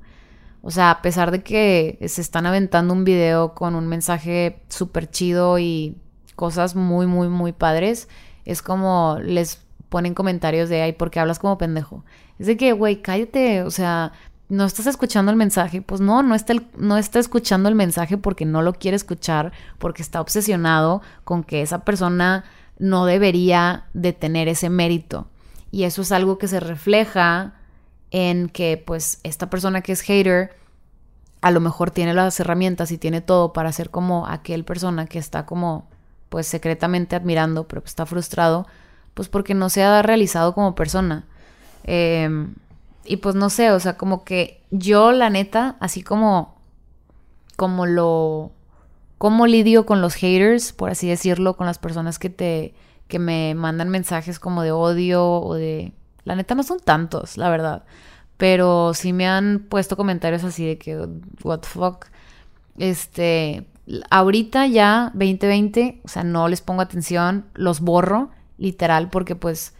O 0.62 0.70
sea, 0.70 0.92
a 0.92 1.02
pesar 1.02 1.32
de 1.32 1.42
que 1.42 1.98
se 2.06 2.20
están 2.20 2.46
aventando 2.46 2.94
un 2.94 3.02
video 3.02 3.54
con 3.54 3.74
un 3.74 3.88
mensaje 3.88 4.62
súper 4.68 5.10
chido 5.10 5.58
y 5.58 5.96
cosas 6.36 6.76
muy, 6.76 7.08
muy, 7.08 7.28
muy 7.28 7.50
padres, 7.50 8.08
es 8.44 8.62
como 8.62 9.18
les 9.22 9.60
ponen 9.88 10.14
comentarios 10.14 10.68
de, 10.68 10.82
ay, 10.82 10.92
¿por 10.92 11.10
qué 11.10 11.20
hablas 11.20 11.38
como 11.38 11.58
pendejo? 11.58 12.04
Es 12.38 12.46
de 12.46 12.56
que, 12.56 12.72
güey, 12.72 13.00
cállate, 13.00 13.62
o 13.62 13.70
sea, 13.70 14.12
no 14.48 14.64
estás 14.64 14.86
escuchando 14.86 15.30
el 15.30 15.36
mensaje, 15.36 15.82
pues 15.82 16.00
no, 16.00 16.22
no 16.22 16.34
está, 16.34 16.54
no 16.76 16.98
está 16.98 17.18
escuchando 17.18 17.68
el 17.68 17.74
mensaje 17.74 18.18
porque 18.18 18.44
no 18.44 18.62
lo 18.62 18.74
quiere 18.74 18.96
escuchar, 18.96 19.52
porque 19.78 20.02
está 20.02 20.20
obsesionado 20.20 21.02
con 21.24 21.44
que 21.44 21.62
esa 21.62 21.84
persona 21.84 22.44
no 22.78 23.06
debería 23.06 23.84
de 23.94 24.12
tener 24.12 24.48
ese 24.48 24.68
mérito. 24.68 25.28
Y 25.70 25.84
eso 25.84 26.02
es 26.02 26.12
algo 26.12 26.38
que 26.38 26.48
se 26.48 26.60
refleja 26.60 27.54
en 28.10 28.48
que, 28.48 28.82
pues, 28.84 29.18
esta 29.22 29.50
persona 29.50 29.80
que 29.80 29.92
es 29.92 30.02
hater, 30.02 30.56
a 31.40 31.50
lo 31.50 31.60
mejor 31.60 31.90
tiene 31.90 32.14
las 32.14 32.38
herramientas 32.38 32.90
y 32.90 32.98
tiene 32.98 33.20
todo 33.20 33.52
para 33.52 33.72
ser 33.72 33.90
como 33.90 34.26
aquel 34.26 34.64
persona 34.64 35.06
que 35.06 35.18
está 35.18 35.46
como 35.46 35.88
pues 36.34 36.48
secretamente 36.48 37.14
admirando, 37.14 37.68
pero 37.68 37.80
está 37.84 38.06
frustrado, 38.06 38.66
pues 39.14 39.28
porque 39.28 39.54
no 39.54 39.70
se 39.70 39.84
ha 39.84 40.02
realizado 40.02 40.52
como 40.52 40.74
persona. 40.74 41.26
Em, 41.84 42.56
y 43.04 43.18
pues 43.18 43.36
no 43.36 43.50
sé, 43.50 43.70
o 43.70 43.78
sea, 43.78 43.96
como 43.96 44.24
que 44.24 44.60
yo 44.72 45.12
la 45.12 45.30
neta, 45.30 45.76
así 45.78 46.02
como, 46.02 46.56
como 47.54 47.86
lo, 47.86 48.50
como 49.16 49.46
lidio 49.46 49.86
con 49.86 50.00
los 50.00 50.14
haters, 50.16 50.72
por 50.72 50.90
así 50.90 51.06
decirlo, 51.08 51.56
con 51.56 51.68
las 51.68 51.78
personas 51.78 52.18
que 52.18 52.30
te, 52.30 52.74
que 53.06 53.20
me 53.20 53.54
mandan 53.54 53.88
mensajes 53.88 54.40
como 54.40 54.64
de 54.64 54.72
odio 54.72 55.24
o 55.24 55.54
de, 55.54 55.92
la 56.24 56.34
neta 56.34 56.56
no 56.56 56.64
son 56.64 56.80
tantos, 56.80 57.38
la 57.38 57.48
verdad, 57.48 57.84
pero 58.38 58.92
sí 58.92 59.12
me 59.12 59.28
han 59.28 59.60
puesto 59.68 59.96
comentarios 59.96 60.42
así 60.42 60.66
de 60.66 60.78
que, 60.78 60.96
what 61.44 61.60
the 61.60 61.68
fuck, 61.68 62.06
este, 62.76 63.68
ahorita 64.10 64.66
ya 64.66 65.10
2020, 65.14 66.00
o 66.04 66.08
sea, 66.08 66.24
no 66.24 66.48
les 66.48 66.60
pongo 66.60 66.82
atención, 66.82 67.46
los 67.54 67.80
borro, 67.80 68.30
literal, 68.58 69.10
porque 69.10 69.36
pues 69.36 69.74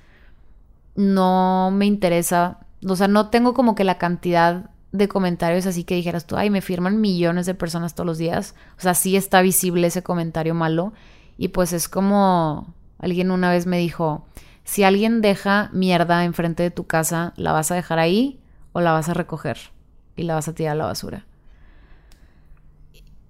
no 0.95 1.71
me 1.73 1.87
interesa, 1.87 2.59
o 2.87 2.97
sea, 2.97 3.09
no 3.09 3.31
tengo 3.31 3.55
como 3.55 3.75
que 3.75 3.85
la 3.85 3.99
cantidad 3.99 4.71
de 4.93 5.09
comentarios 5.09 5.67
así 5.67 5.83
que 5.85 5.97
dijeras 5.97 6.27
tú, 6.27 6.37
ay, 6.37 6.51
me 6.51 6.61
firman 6.61 7.01
millones 7.01 7.47
de 7.47 7.55
personas 7.55 7.95
todos 7.95 8.07
los 8.07 8.19
días, 8.19 8.55
o 8.79 8.81
sea, 8.81 8.95
sí 8.95 9.17
está 9.17 9.43
visible 9.43 9.87
ese 9.89 10.03
comentario 10.03 10.55
malo. 10.55 10.93
Y 11.37 11.49
pues 11.49 11.73
es 11.73 11.89
como 11.89 12.73
alguien 12.99 13.33
una 13.33 13.51
vez 13.51 13.67
me 13.67 13.79
dijo, 13.79 14.25
si 14.63 14.85
alguien 14.85 15.21
deja 15.21 15.69
mierda 15.73 16.25
enfrente 16.25 16.63
de 16.63 16.71
tu 16.71 16.87
casa, 16.87 17.33
¿la 17.37 17.51
vas 17.51 17.73
a 17.73 17.75
dejar 17.75 17.99
ahí 17.99 18.41
o 18.73 18.81
la 18.81 18.93
vas 18.93 19.09
a 19.09 19.15
recoger 19.15 19.59
y 20.15 20.23
la 20.23 20.35
vas 20.35 20.47
a 20.47 20.55
tirar 20.55 20.73
a 20.73 20.77
la 20.77 20.87
basura? 20.87 21.27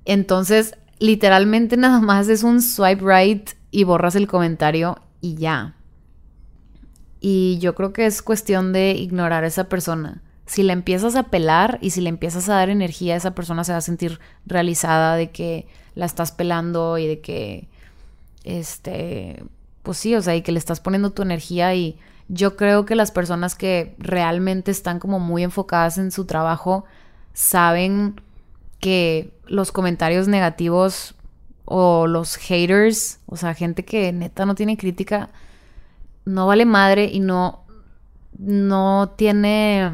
Entonces, 0.04 0.76
literalmente 0.98 1.76
nada 1.76 2.00
más 2.00 2.28
es 2.28 2.42
un 2.42 2.62
swipe 2.62 3.02
right 3.04 3.50
y 3.70 3.84
borras 3.84 4.14
el 4.14 4.26
comentario 4.26 4.98
y 5.20 5.34
ya. 5.34 5.74
Y 7.20 7.58
yo 7.58 7.74
creo 7.74 7.92
que 7.92 8.06
es 8.06 8.22
cuestión 8.22 8.72
de 8.72 8.92
ignorar 8.92 9.44
a 9.44 9.46
esa 9.46 9.68
persona. 9.68 10.22
Si 10.46 10.62
le 10.62 10.74
empiezas 10.74 11.16
a 11.16 11.24
pelar 11.24 11.78
y 11.80 11.90
si 11.90 12.02
le 12.02 12.10
empiezas 12.10 12.48
a 12.48 12.54
dar 12.54 12.68
energía, 12.68 13.16
esa 13.16 13.34
persona 13.34 13.64
se 13.64 13.72
va 13.72 13.78
a 13.78 13.82
sentir 13.82 14.20
realizada 14.44 15.16
de 15.16 15.30
que 15.30 15.66
la 15.94 16.04
estás 16.04 16.32
pelando 16.32 16.98
y 16.98 17.06
de 17.06 17.20
que, 17.20 17.68
este, 18.44 19.42
pues 19.82 19.96
sí, 19.96 20.14
o 20.14 20.22
sea, 20.22 20.36
y 20.36 20.42
que 20.42 20.52
le 20.52 20.58
estás 20.58 20.80
poniendo 20.80 21.12
tu 21.12 21.22
energía 21.22 21.74
y 21.74 21.98
yo 22.28 22.56
creo 22.56 22.84
que 22.84 22.94
las 22.94 23.10
personas 23.10 23.54
que 23.54 23.94
realmente 23.98 24.70
están 24.70 24.98
como 24.98 25.18
muy 25.18 25.42
enfocadas 25.42 25.98
en 25.98 26.10
su 26.10 26.24
trabajo 26.24 26.84
saben 27.32 28.20
que 28.80 29.33
los 29.46 29.72
comentarios 29.72 30.28
negativos 30.28 31.14
o 31.64 32.06
los 32.06 32.36
haters, 32.36 33.20
o 33.26 33.36
sea, 33.36 33.54
gente 33.54 33.84
que 33.84 34.12
neta 34.12 34.46
no 34.46 34.54
tiene 34.54 34.76
crítica, 34.76 35.30
no 36.24 36.46
vale 36.46 36.66
madre 36.66 37.06
y 37.06 37.20
no, 37.20 37.64
no 38.38 39.14
tiene, 39.16 39.90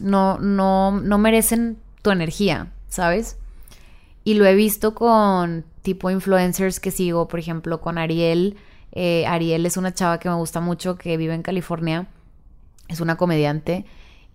no, 0.00 0.38
no, 0.38 1.00
no 1.00 1.18
merecen 1.18 1.78
tu 2.02 2.10
energía, 2.10 2.72
¿sabes? 2.88 3.38
Y 4.24 4.34
lo 4.34 4.46
he 4.46 4.54
visto 4.54 4.94
con 4.94 5.64
tipo 5.82 6.10
influencers 6.10 6.80
que 6.80 6.90
sigo, 6.90 7.28
por 7.28 7.40
ejemplo, 7.40 7.80
con 7.80 7.98
Ariel. 7.98 8.56
Eh, 8.92 9.26
Ariel 9.26 9.66
es 9.66 9.76
una 9.76 9.94
chava 9.94 10.18
que 10.18 10.28
me 10.28 10.36
gusta 10.36 10.60
mucho, 10.60 10.96
que 10.96 11.16
vive 11.16 11.34
en 11.34 11.42
California. 11.42 12.06
Es 12.88 13.00
una 13.00 13.16
comediante. 13.16 13.84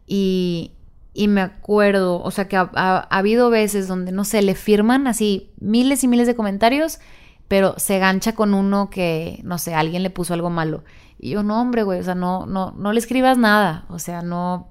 Y, 0.06 0.72
y 1.14 1.28
me 1.28 1.42
acuerdo, 1.42 2.22
o 2.22 2.30
sea, 2.32 2.48
que 2.48 2.58
ha, 2.58 3.08
habido 3.10 3.50
veces 3.50 3.88
donde, 3.88 4.12
no 4.12 4.24
sé, 4.24 4.42
le 4.42 4.56
firman 4.56 5.08
así 5.08 5.52
miles 5.60 6.04
y 6.04 6.08
miles 6.08 6.28
de 6.28 6.36
comentarios, 6.36 7.00
pero 7.48 7.74
se 7.78 7.98
gancha 8.00 8.36
con 8.36 8.54
uno 8.54 8.90
que, 8.90 9.40
no 9.44 9.58
sé, 9.58 9.74
alguien 9.74 10.04
le 10.04 10.10
puso 10.10 10.34
algo 10.34 10.50
malo. 10.50 10.84
Y 11.20 11.32
yo, 11.32 11.44
no, 11.44 11.60
hombre, 11.60 11.84
güey, 11.84 12.00
o 12.00 12.04
sea, 12.04 12.16
no, 12.16 12.46
no, 12.46 12.72
no 12.78 12.94
le 12.94 13.00
escribas 13.00 13.38
nada. 13.38 13.86
O 13.90 14.00
sea, 14.00 14.22
no. 14.22 14.70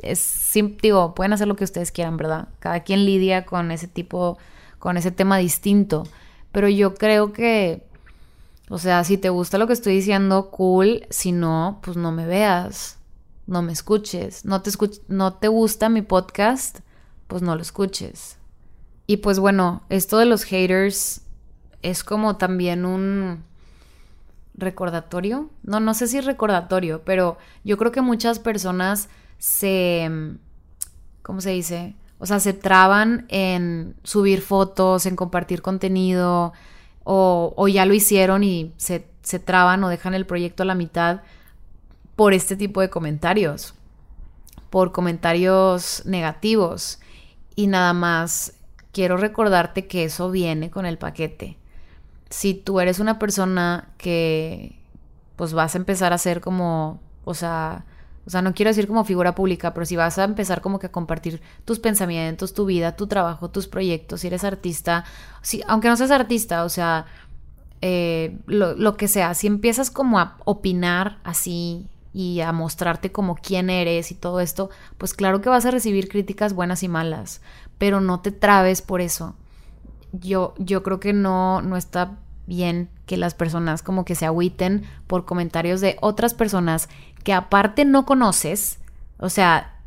Es, 0.00 0.52
digo, 0.82 1.14
pueden 1.14 1.32
hacer 1.32 1.48
lo 1.48 1.56
que 1.56 1.64
ustedes 1.64 1.92
quieran, 1.92 2.16
¿verdad? 2.16 2.48
Cada 2.58 2.80
quien 2.80 3.04
lidia 3.04 3.44
con 3.44 3.70
ese 3.70 3.88
tipo, 3.88 4.38
con 4.78 4.96
ese 4.96 5.10
tema 5.10 5.38
distinto. 5.38 6.04
Pero 6.52 6.68
yo 6.68 6.94
creo 6.94 7.32
que, 7.32 7.86
o 8.68 8.78
sea, 8.78 9.04
si 9.04 9.18
te 9.18 9.30
gusta 9.30 9.58
lo 9.58 9.66
que 9.66 9.72
estoy 9.72 9.94
diciendo, 9.94 10.50
cool. 10.50 11.06
Si 11.10 11.32
no, 11.32 11.80
pues 11.82 11.96
no 11.96 12.12
me 12.12 12.26
veas 12.26 12.98
no 13.46 13.62
me 13.62 13.72
escuches. 13.72 14.44
No 14.44 14.62
te, 14.62 14.70
no 15.08 15.34
te 15.34 15.48
gusta 15.48 15.88
mi 15.88 16.02
podcast, 16.02 16.80
pues 17.26 17.42
no 17.42 17.54
lo 17.54 17.62
escuches. 17.62 18.38
Y 19.06 19.18
pues 19.18 19.38
bueno, 19.38 19.82
esto 19.88 20.18
de 20.18 20.26
los 20.26 20.44
haters 20.44 21.22
es 21.82 22.04
como 22.04 22.36
también 22.36 22.84
un 22.84 23.44
recordatorio. 24.54 25.50
No, 25.62 25.80
no 25.80 25.94
sé 25.94 26.06
si 26.06 26.20
recordatorio, 26.20 27.02
pero 27.04 27.38
yo 27.64 27.76
creo 27.78 27.92
que 27.92 28.00
muchas 28.00 28.38
personas 28.38 29.08
se... 29.38 30.10
¿Cómo 31.22 31.40
se 31.40 31.50
dice? 31.50 31.94
O 32.18 32.26
sea, 32.26 32.40
se 32.40 32.52
traban 32.52 33.26
en 33.28 33.96
subir 34.02 34.42
fotos, 34.42 35.06
en 35.06 35.16
compartir 35.16 35.62
contenido, 35.62 36.52
o, 37.04 37.52
o 37.56 37.68
ya 37.68 37.84
lo 37.86 37.94
hicieron 37.94 38.44
y 38.44 38.72
se, 38.76 39.06
se 39.22 39.38
traban 39.38 39.82
o 39.84 39.88
dejan 39.88 40.14
el 40.14 40.26
proyecto 40.26 40.62
a 40.62 40.66
la 40.66 40.74
mitad 40.74 41.22
por 42.16 42.34
este 42.34 42.56
tipo 42.56 42.80
de 42.80 42.90
comentarios, 42.90 43.74
por 44.70 44.92
comentarios 44.92 46.02
negativos. 46.06 46.98
Y 47.54 47.66
nada 47.66 47.92
más 47.92 48.54
quiero 48.92 49.16
recordarte 49.16 49.86
que 49.86 50.04
eso 50.04 50.30
viene 50.30 50.70
con 50.70 50.86
el 50.86 50.98
paquete. 50.98 51.58
Si 52.30 52.54
tú 52.54 52.80
eres 52.80 52.98
una 52.98 53.18
persona 53.18 53.90
que 53.98 54.78
pues 55.36 55.54
vas 55.54 55.74
a 55.74 55.78
empezar 55.78 56.12
a 56.12 56.18
ser 56.18 56.40
como, 56.40 57.00
o 57.24 57.34
sea, 57.34 57.84
o 58.24 58.30
sea, 58.30 58.42
no 58.42 58.54
quiero 58.54 58.68
decir 58.68 58.86
como 58.86 59.04
figura 59.04 59.34
pública, 59.34 59.74
pero 59.74 59.84
si 59.84 59.96
vas 59.96 60.18
a 60.18 60.24
empezar 60.24 60.60
como 60.60 60.78
que 60.78 60.86
a 60.86 60.92
compartir 60.92 61.42
tus 61.64 61.80
pensamientos, 61.80 62.54
tu 62.54 62.66
vida, 62.66 62.94
tu 62.94 63.08
trabajo, 63.08 63.50
tus 63.50 63.66
proyectos, 63.66 64.20
si 64.20 64.28
eres 64.28 64.44
artista, 64.44 65.04
si, 65.40 65.62
aunque 65.66 65.88
no 65.88 65.96
seas 65.96 66.12
artista, 66.12 66.64
o 66.64 66.68
sea, 66.68 67.06
eh, 67.80 68.38
lo, 68.46 68.74
lo, 68.74 68.96
que 68.96 69.08
sea, 69.08 69.34
si 69.34 69.48
empiezas 69.48 69.90
como 69.90 70.20
a 70.20 70.36
opinar 70.44 71.18
así 71.24 71.88
y 72.12 72.40
a 72.40 72.52
mostrarte 72.52 73.10
como 73.12 73.36
quién 73.36 73.70
eres 73.70 74.10
y 74.10 74.14
todo 74.14 74.40
esto, 74.40 74.70
pues 74.98 75.14
claro 75.14 75.40
que 75.40 75.48
vas 75.48 75.64
a 75.64 75.70
recibir 75.70 76.08
críticas 76.08 76.52
buenas 76.52 76.82
y 76.82 76.88
malas, 76.88 77.40
pero 77.78 78.00
no 78.00 78.20
te 78.20 78.32
trabes 78.32 78.82
por 78.82 79.00
eso. 79.00 79.34
Yo, 80.12 80.54
yo 80.58 80.82
creo 80.82 81.00
que 81.00 81.12
no, 81.12 81.62
no 81.62 81.76
está 81.76 82.18
bien 82.46 82.90
que 83.06 83.16
las 83.16 83.34
personas 83.34 83.82
como 83.82 84.04
que 84.04 84.14
se 84.14 84.26
agüiten 84.26 84.84
por 85.06 85.24
comentarios 85.24 85.80
de 85.80 85.96
otras 86.00 86.34
personas 86.34 86.88
que 87.24 87.32
aparte 87.32 87.84
no 87.84 88.04
conoces. 88.04 88.78
O 89.18 89.30
sea, 89.30 89.80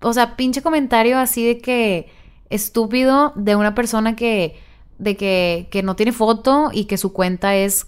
o 0.00 0.12
sea, 0.12 0.36
pinche 0.36 0.62
comentario 0.62 1.18
así 1.18 1.46
de 1.46 1.58
que 1.58 2.12
estúpido 2.50 3.32
de 3.36 3.56
una 3.56 3.74
persona 3.74 4.16
que 4.16 4.60
de 4.98 5.16
que, 5.16 5.68
que 5.72 5.82
no 5.82 5.96
tiene 5.96 6.12
foto 6.12 6.70
y 6.72 6.84
que 6.84 6.98
su 6.98 7.12
cuenta 7.12 7.56
es 7.56 7.86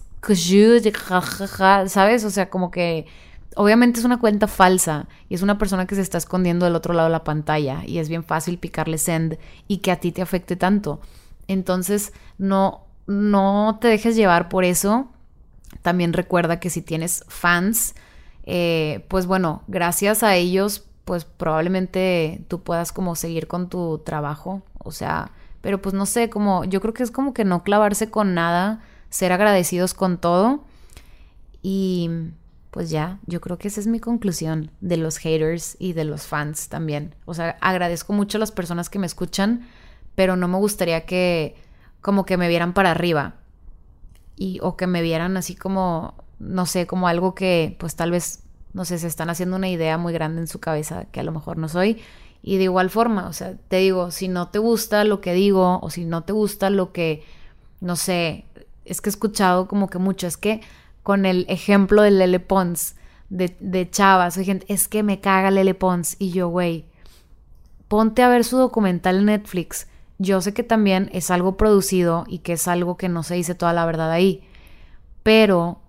¿sabes? 1.87 2.25
O 2.25 2.29
sea, 2.29 2.49
como 2.49 2.71
que 2.71 3.05
obviamente 3.55 3.99
es 3.99 4.05
una 4.05 4.19
cuenta 4.19 4.47
falsa 4.47 5.07
y 5.29 5.35
es 5.35 5.41
una 5.41 5.57
persona 5.57 5.87
que 5.87 5.95
se 5.95 6.01
está 6.01 6.17
escondiendo 6.17 6.65
del 6.65 6.75
otro 6.75 6.93
lado 6.93 7.07
de 7.07 7.13
la 7.13 7.23
pantalla 7.23 7.83
y 7.85 7.99
es 7.99 8.09
bien 8.09 8.23
fácil 8.23 8.57
picarle 8.57 8.97
send 8.97 9.37
y 9.67 9.77
que 9.77 9.91
a 9.91 9.99
ti 9.99 10.11
te 10.11 10.21
afecte 10.21 10.55
tanto. 10.55 10.99
Entonces, 11.47 12.13
no, 12.37 12.85
no 13.07 13.77
te 13.81 13.87
dejes 13.87 14.15
llevar 14.15 14.49
por 14.49 14.63
eso. 14.63 15.07
También 15.81 16.13
recuerda 16.13 16.59
que 16.59 16.69
si 16.69 16.81
tienes 16.81 17.25
fans, 17.27 17.95
eh, 18.43 19.05
pues 19.07 19.25
bueno, 19.25 19.63
gracias 19.67 20.23
a 20.23 20.35
ellos, 20.35 20.85
pues 21.05 21.25
probablemente 21.25 22.43
tú 22.47 22.61
puedas 22.61 22.91
como 22.91 23.15
seguir 23.15 23.47
con 23.47 23.69
tu 23.69 23.99
trabajo. 23.99 24.61
O 24.77 24.91
sea, 24.91 25.31
pero 25.61 25.81
pues 25.81 25.93
no 25.95 26.05
sé, 26.05 26.29
como 26.29 26.63
yo 26.65 26.81
creo 26.81 26.93
que 26.93 27.03
es 27.03 27.11
como 27.11 27.33
que 27.33 27.45
no 27.45 27.63
clavarse 27.63 28.09
con 28.09 28.33
nada, 28.33 28.81
ser 29.09 29.31
agradecidos 29.31 29.93
con 29.93 30.17
todo 30.17 30.63
y 31.61 32.09
pues 32.77 32.91
ya, 32.91 33.17
yo 33.25 33.41
creo 33.41 33.57
que 33.57 33.69
esa 33.69 33.79
es 33.79 33.87
mi 33.87 33.99
conclusión 33.99 34.69
de 34.81 34.97
los 34.97 35.17
haters 35.17 35.75
y 35.79 35.93
de 35.93 36.03
los 36.03 36.27
fans 36.27 36.69
también. 36.69 37.15
O 37.25 37.33
sea, 37.33 37.57
agradezco 37.59 38.13
mucho 38.13 38.37
a 38.37 38.39
las 38.39 38.51
personas 38.51 38.87
que 38.87 38.99
me 38.99 39.07
escuchan, 39.07 39.67
pero 40.13 40.35
no 40.35 40.47
me 40.47 40.59
gustaría 40.59 41.07
que 41.07 41.55
como 42.01 42.23
que 42.23 42.37
me 42.37 42.47
vieran 42.47 42.73
para 42.73 42.91
arriba 42.91 43.33
y 44.35 44.59
o 44.61 44.77
que 44.77 44.85
me 44.85 45.01
vieran 45.01 45.37
así 45.37 45.55
como 45.55 46.23
no 46.37 46.67
sé, 46.67 46.85
como 46.85 47.07
algo 47.07 47.33
que 47.33 47.75
pues 47.79 47.95
tal 47.95 48.11
vez 48.11 48.43
no 48.73 48.85
sé, 48.85 48.99
se 48.99 49.07
están 49.07 49.31
haciendo 49.31 49.55
una 49.55 49.69
idea 49.69 49.97
muy 49.97 50.13
grande 50.13 50.41
en 50.41 50.47
su 50.47 50.59
cabeza 50.59 51.05
que 51.05 51.19
a 51.19 51.23
lo 51.23 51.31
mejor 51.31 51.57
no 51.57 51.69
soy. 51.69 51.99
Y 52.43 52.57
de 52.57 52.65
igual 52.65 52.91
forma, 52.91 53.27
o 53.27 53.33
sea, 53.33 53.55
te 53.69 53.77
digo, 53.77 54.11
si 54.11 54.27
no 54.27 54.49
te 54.49 54.59
gusta 54.59 55.03
lo 55.03 55.19
que 55.19 55.33
digo 55.33 55.79
o 55.81 55.89
si 55.89 56.05
no 56.05 56.25
te 56.25 56.31
gusta 56.31 56.69
lo 56.69 56.91
que 56.91 57.23
no 57.81 57.95
sé, 57.95 58.45
es 58.85 59.01
que 59.01 59.09
he 59.09 59.13
escuchado 59.13 59.67
como 59.67 59.89
que 59.89 59.97
mucho, 59.97 60.27
es 60.27 60.37
que 60.37 60.61
con 61.07 61.25
el 61.25 61.45
ejemplo 61.47 62.01
de 62.01 62.11
Lele 62.11 62.41
Pons, 62.41 62.97
de, 63.29 63.55
de 63.61 63.89
chavas. 63.89 64.35
gente, 64.35 64.65
es 64.67 64.89
que 64.89 65.03
me 65.03 65.21
caga 65.21 65.51
Lele 65.51 65.73
Pons. 65.73 66.17
Y 66.19 66.31
yo, 66.31 66.49
güey, 66.49 66.83
ponte 67.87 68.23
a 68.23 68.27
ver 68.27 68.43
su 68.43 68.57
documental 68.57 69.19
en 69.19 69.25
Netflix. 69.27 69.87
Yo 70.17 70.41
sé 70.41 70.53
que 70.53 70.63
también 70.63 71.09
es 71.13 71.31
algo 71.31 71.55
producido 71.55 72.25
y 72.27 72.39
que 72.39 72.51
es 72.51 72.67
algo 72.67 72.97
que 72.97 73.07
no 73.07 73.23
se 73.23 73.35
dice 73.35 73.55
toda 73.55 73.71
la 73.71 73.85
verdad 73.85 74.11
ahí. 74.11 74.43
Pero, 75.23 75.79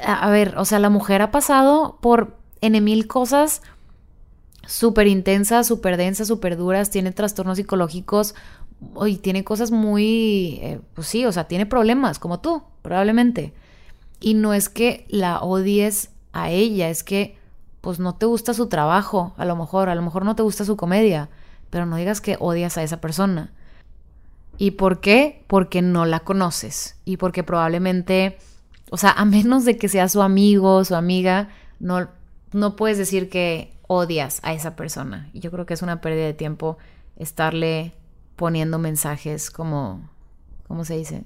a, 0.00 0.30
ver, 0.30 0.54
o 0.56 0.64
sea, 0.64 0.78
la 0.78 0.88
mujer 0.88 1.20
ha 1.20 1.32
pasado 1.32 1.98
por 2.00 2.36
en 2.60 2.84
mil 2.84 3.08
cosas 3.08 3.62
súper 4.68 5.08
intensas, 5.08 5.66
súper 5.66 5.96
densas, 5.96 6.28
súper 6.28 6.56
duras, 6.56 6.90
tiene 6.90 7.10
trastornos 7.10 7.56
psicológicos 7.56 8.36
y 9.04 9.16
tiene 9.16 9.42
cosas 9.42 9.72
muy, 9.72 10.60
eh, 10.62 10.80
pues 10.94 11.08
sí, 11.08 11.26
o 11.26 11.32
sea, 11.32 11.48
tiene 11.48 11.66
problemas 11.66 12.20
como 12.20 12.38
tú, 12.38 12.62
probablemente. 12.82 13.52
Y 14.20 14.34
no 14.34 14.52
es 14.52 14.68
que 14.68 15.06
la 15.08 15.40
odies 15.40 16.10
a 16.32 16.50
ella, 16.50 16.90
es 16.90 17.02
que 17.02 17.38
pues 17.80 17.98
no 17.98 18.14
te 18.14 18.26
gusta 18.26 18.52
su 18.52 18.68
trabajo, 18.68 19.32
a 19.38 19.44
lo 19.44 19.56
mejor, 19.56 19.88
a 19.88 19.94
lo 19.94 20.02
mejor 20.02 20.24
no 20.24 20.36
te 20.36 20.42
gusta 20.42 20.64
su 20.64 20.76
comedia, 20.76 21.30
pero 21.70 21.86
no 21.86 21.96
digas 21.96 22.20
que 22.20 22.36
odias 22.38 22.76
a 22.76 22.82
esa 22.82 23.00
persona. 23.00 23.52
¿Y 24.58 24.72
por 24.72 25.00
qué? 25.00 25.42
Porque 25.46 25.80
no 25.80 26.04
la 26.04 26.20
conoces 26.20 26.96
y 27.06 27.16
porque 27.16 27.42
probablemente, 27.42 28.38
o 28.90 28.98
sea, 28.98 29.12
a 29.12 29.24
menos 29.24 29.64
de 29.64 29.78
que 29.78 29.88
sea 29.88 30.08
su 30.08 30.20
amigo, 30.20 30.84
su 30.84 30.94
amiga, 30.94 31.48
no, 31.78 32.08
no 32.52 32.76
puedes 32.76 32.98
decir 32.98 33.30
que 33.30 33.72
odias 33.86 34.40
a 34.42 34.52
esa 34.52 34.76
persona. 34.76 35.30
Y 35.32 35.40
yo 35.40 35.50
creo 35.50 35.64
que 35.64 35.74
es 35.74 35.82
una 35.82 36.02
pérdida 36.02 36.26
de 36.26 36.34
tiempo 36.34 36.76
estarle 37.16 37.94
poniendo 38.36 38.78
mensajes 38.78 39.50
como, 39.50 40.08
¿cómo 40.68 40.84
se 40.84 40.96
dice? 40.96 41.24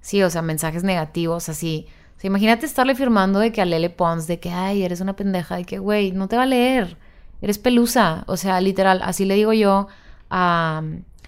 Sí, 0.00 0.22
o 0.22 0.30
sea, 0.30 0.42
mensajes 0.42 0.82
negativos 0.82 1.48
así 1.48 1.86
imagínate 2.22 2.66
estarle 2.66 2.94
firmando 2.94 3.38
de 3.38 3.52
que 3.52 3.60
a 3.60 3.64
Lele 3.64 3.90
Pons, 3.90 4.26
de 4.26 4.40
que, 4.40 4.50
ay, 4.50 4.82
eres 4.82 5.00
una 5.00 5.16
pendeja, 5.16 5.56
de 5.56 5.64
que, 5.64 5.78
güey, 5.78 6.12
no 6.12 6.28
te 6.28 6.36
va 6.36 6.44
a 6.44 6.46
leer, 6.46 6.96
eres 7.42 7.58
pelusa. 7.58 8.24
O 8.26 8.36
sea, 8.36 8.60
literal, 8.60 9.00
así 9.02 9.24
le 9.24 9.34
digo 9.34 9.52
yo 9.52 9.88
a, 10.30 10.82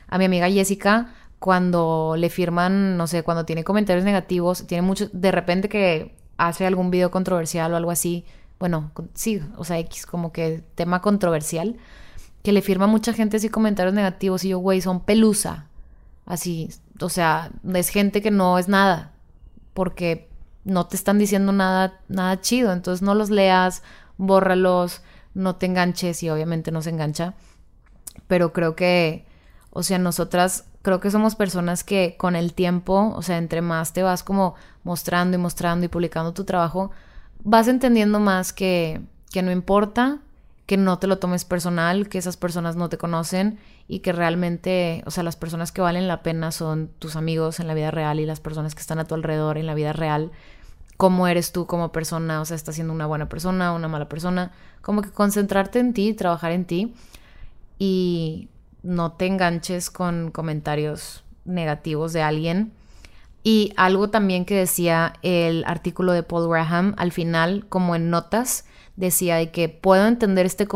a 0.08 0.18
mi 0.18 0.24
amiga 0.24 0.50
Jessica 0.50 1.12
cuando 1.38 2.14
le 2.16 2.30
firman, 2.30 2.96
no 2.96 3.06
sé, 3.06 3.22
cuando 3.22 3.44
tiene 3.44 3.64
comentarios 3.64 4.04
negativos, 4.04 4.66
tiene 4.66 4.82
mucho, 4.82 5.08
de 5.12 5.32
repente 5.32 5.68
que 5.68 6.14
hace 6.38 6.66
algún 6.66 6.90
video 6.90 7.10
controversial 7.10 7.72
o 7.72 7.76
algo 7.76 7.90
así, 7.90 8.24
bueno, 8.58 8.90
sí, 9.14 9.42
o 9.56 9.64
sea, 9.64 9.78
X, 9.80 10.06
como 10.06 10.32
que 10.32 10.62
tema 10.74 11.02
controversial, 11.02 11.76
que 12.42 12.52
le 12.52 12.62
firma 12.62 12.86
mucha 12.86 13.12
gente 13.12 13.36
así 13.36 13.48
comentarios 13.48 13.94
negativos 13.94 14.44
y 14.44 14.50
yo, 14.50 14.58
güey, 14.58 14.80
son 14.80 15.00
pelusa. 15.00 15.66
Así, 16.24 16.70
o 17.00 17.08
sea, 17.08 17.50
es 17.74 17.88
gente 17.88 18.22
que 18.22 18.30
no 18.30 18.58
es 18.58 18.68
nada, 18.68 19.12
porque 19.74 20.25
no 20.66 20.86
te 20.86 20.96
están 20.96 21.18
diciendo 21.18 21.52
nada, 21.52 22.00
nada 22.08 22.40
chido, 22.40 22.72
entonces 22.72 23.00
no 23.00 23.14
los 23.14 23.30
leas, 23.30 23.82
bórralos, 24.18 25.00
no 25.32 25.56
te 25.56 25.66
enganches 25.66 26.22
y 26.22 26.30
obviamente 26.30 26.72
no 26.72 26.82
se 26.82 26.90
engancha, 26.90 27.34
pero 28.26 28.52
creo 28.52 28.74
que, 28.74 29.26
o 29.70 29.82
sea, 29.82 29.98
nosotras 29.98 30.64
creo 30.82 31.00
que 31.00 31.10
somos 31.10 31.36
personas 31.36 31.84
que 31.84 32.16
con 32.16 32.36
el 32.36 32.52
tiempo, 32.52 33.12
o 33.14 33.22
sea, 33.22 33.38
entre 33.38 33.60
más 33.60 33.92
te 33.92 34.02
vas 34.02 34.22
como 34.22 34.54
mostrando 34.82 35.36
y 35.36 35.40
mostrando 35.40 35.86
y 35.86 35.88
publicando 35.88 36.32
tu 36.32 36.44
trabajo, 36.44 36.90
vas 37.44 37.68
entendiendo 37.68 38.18
más 38.18 38.52
que, 38.52 39.00
que 39.30 39.42
no 39.42 39.52
importa, 39.52 40.18
que 40.66 40.76
no 40.76 40.98
te 40.98 41.06
lo 41.06 41.18
tomes 41.18 41.44
personal, 41.44 42.08
que 42.08 42.18
esas 42.18 42.36
personas 42.36 42.74
no 42.74 42.88
te 42.88 42.98
conocen 42.98 43.58
y 43.86 44.00
que 44.00 44.12
realmente, 44.12 45.04
o 45.06 45.12
sea, 45.12 45.22
las 45.22 45.36
personas 45.36 45.70
que 45.70 45.80
valen 45.80 46.08
la 46.08 46.22
pena 46.22 46.50
son 46.50 46.90
tus 46.98 47.14
amigos 47.14 47.60
en 47.60 47.68
la 47.68 47.74
vida 47.74 47.92
real 47.92 48.18
y 48.18 48.26
las 48.26 48.40
personas 48.40 48.74
que 48.74 48.80
están 48.80 48.98
a 48.98 49.04
tu 49.04 49.14
alrededor 49.14 49.58
en 49.58 49.66
la 49.66 49.74
vida 49.74 49.92
real. 49.92 50.32
Cómo 50.96 51.28
eres 51.28 51.52
tú 51.52 51.66
como 51.66 51.92
persona, 51.92 52.40
o 52.40 52.44
sea, 52.44 52.54
estás 52.54 52.74
siendo 52.74 52.92
una 52.92 53.06
buena 53.06 53.28
persona, 53.28 53.72
una 53.72 53.88
mala 53.88 54.08
persona. 54.08 54.52
Como 54.82 55.02
que 55.02 55.10
concentrarte 55.10 55.78
en 55.78 55.92
ti, 55.92 56.14
trabajar 56.14 56.52
en 56.52 56.64
ti 56.64 56.94
y 57.78 58.48
no 58.82 59.12
te 59.12 59.26
enganches 59.26 59.90
con 59.90 60.30
comentarios 60.30 61.24
negativos 61.44 62.12
de 62.12 62.22
alguien 62.22 62.72
y 63.46 63.72
algo 63.76 64.10
también 64.10 64.44
que 64.44 64.56
decía 64.56 65.12
el 65.22 65.62
artículo 65.68 66.10
de 66.10 66.24
Paul 66.24 66.48
Graham 66.48 66.96
al 66.98 67.12
final, 67.12 67.64
como 67.68 67.94
en 67.94 68.10
notas, 68.10 68.64
decía 68.96 69.36
de 69.36 69.52
que 69.52 69.68
puedo 69.68 70.08
entender 70.08 70.46
este, 70.46 70.66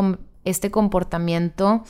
este 0.45 0.71
comportamiento 0.71 1.83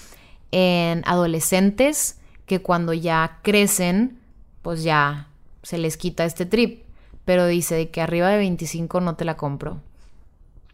en 0.53 1.03
adolescentes 1.05 2.19
que 2.47 2.63
cuando 2.63 2.95
ya 2.95 3.41
crecen, 3.43 4.21
pues 4.63 4.83
ya 4.83 5.29
se 5.63 5.77
les 5.77 5.99
quita 5.99 6.25
este 6.25 6.47
trip. 6.47 6.83
Pero 7.31 7.47
dice 7.47 7.77
de 7.77 7.91
que 7.91 8.01
arriba 8.01 8.29
de 8.29 8.39
25 8.39 9.01
no 9.01 9.15
te 9.15 9.25
la 9.25 9.37
compro. 9.37 9.81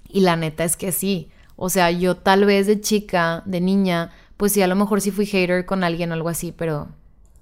Y 0.08 0.20
la 0.20 0.36
neta 0.36 0.64
es 0.64 0.78
que 0.78 0.90
sí. 0.90 1.28
O 1.54 1.68
sea, 1.68 1.90
yo 1.90 2.16
tal 2.16 2.46
vez 2.46 2.66
de 2.66 2.80
chica, 2.80 3.42
de 3.44 3.60
niña, 3.60 4.10
pues 4.38 4.52
sí, 4.52 4.62
a 4.62 4.66
lo 4.66 4.74
mejor 4.74 5.02
sí 5.02 5.10
fui 5.10 5.26
hater 5.26 5.66
con 5.66 5.84
alguien 5.84 6.12
o 6.12 6.14
algo 6.14 6.30
así, 6.30 6.52
pero 6.52 6.88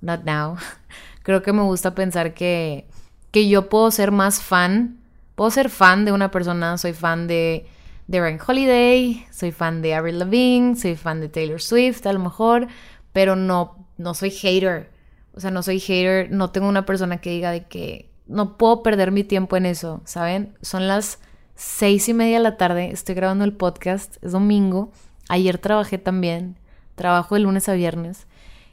not 0.01 0.25
now. 0.25 0.57
creo 1.23 1.45
que 1.45 1.53
me 1.53 1.63
gusta 1.63 1.95
pensar 1.95 2.35
que, 2.35 2.89
que 3.31 3.49
yo 3.49 3.69
puedo 3.69 3.93
ser 3.93 4.11
más 4.11 4.43
fan, 4.43 4.99
puedo 5.37 5.53
ser 5.53 5.71
fan 5.71 6.05
de 6.05 6.11
una 6.11 6.33
persona, 6.33 6.77
soy 6.77 6.93
fan 6.93 7.29
de, 7.29 7.69
de 8.09 8.21
Ryan 8.21 8.41
Holiday, 8.45 9.27
soy 9.31 9.53
fan 9.53 9.81
de 9.81 9.95
Avril 9.95 10.19
Lavigne, 10.19 10.75
soy 10.75 10.97
fan 10.97 11.21
de 11.21 11.29
Taylor 11.29 11.63
Swift 11.63 12.05
a 12.05 12.13
lo 12.13 12.19
mejor, 12.19 12.67
pero 13.13 13.37
no, 13.37 13.87
no 13.97 14.13
soy 14.15 14.33
hater. 14.33 14.91
O 15.35 15.39
sea, 15.39 15.53
no 15.53 15.63
soy 15.63 15.79
hater, 15.79 16.33
no 16.33 16.51
tengo 16.51 16.67
una 16.67 16.85
persona 16.85 17.21
que 17.21 17.31
diga 17.31 17.53
de 17.53 17.69
que 17.69 18.13
no 18.27 18.57
puedo 18.57 18.83
perder 18.83 19.13
mi 19.13 19.25
tiempo 19.25 19.57
en 19.57 19.67
eso, 19.67 20.01
¿saben? 20.05 20.57
Son 20.63 20.89
las 20.89 21.19
seis 21.55 22.09
y 22.09 22.15
media 22.15 22.39
de 22.39 22.43
la 22.43 22.57
tarde, 22.57 22.91
estoy 22.91 23.15
grabando 23.15 23.45
el 23.45 23.53
podcast, 23.53 24.17
es 24.23 24.33
domingo, 24.33 24.91
ayer 25.29 25.59
trabajé 25.59 25.99
también, 25.99 26.59
trabajo 26.95 27.35
de 27.35 27.43
lunes 27.43 27.69
a 27.69 27.75
viernes 27.75 28.27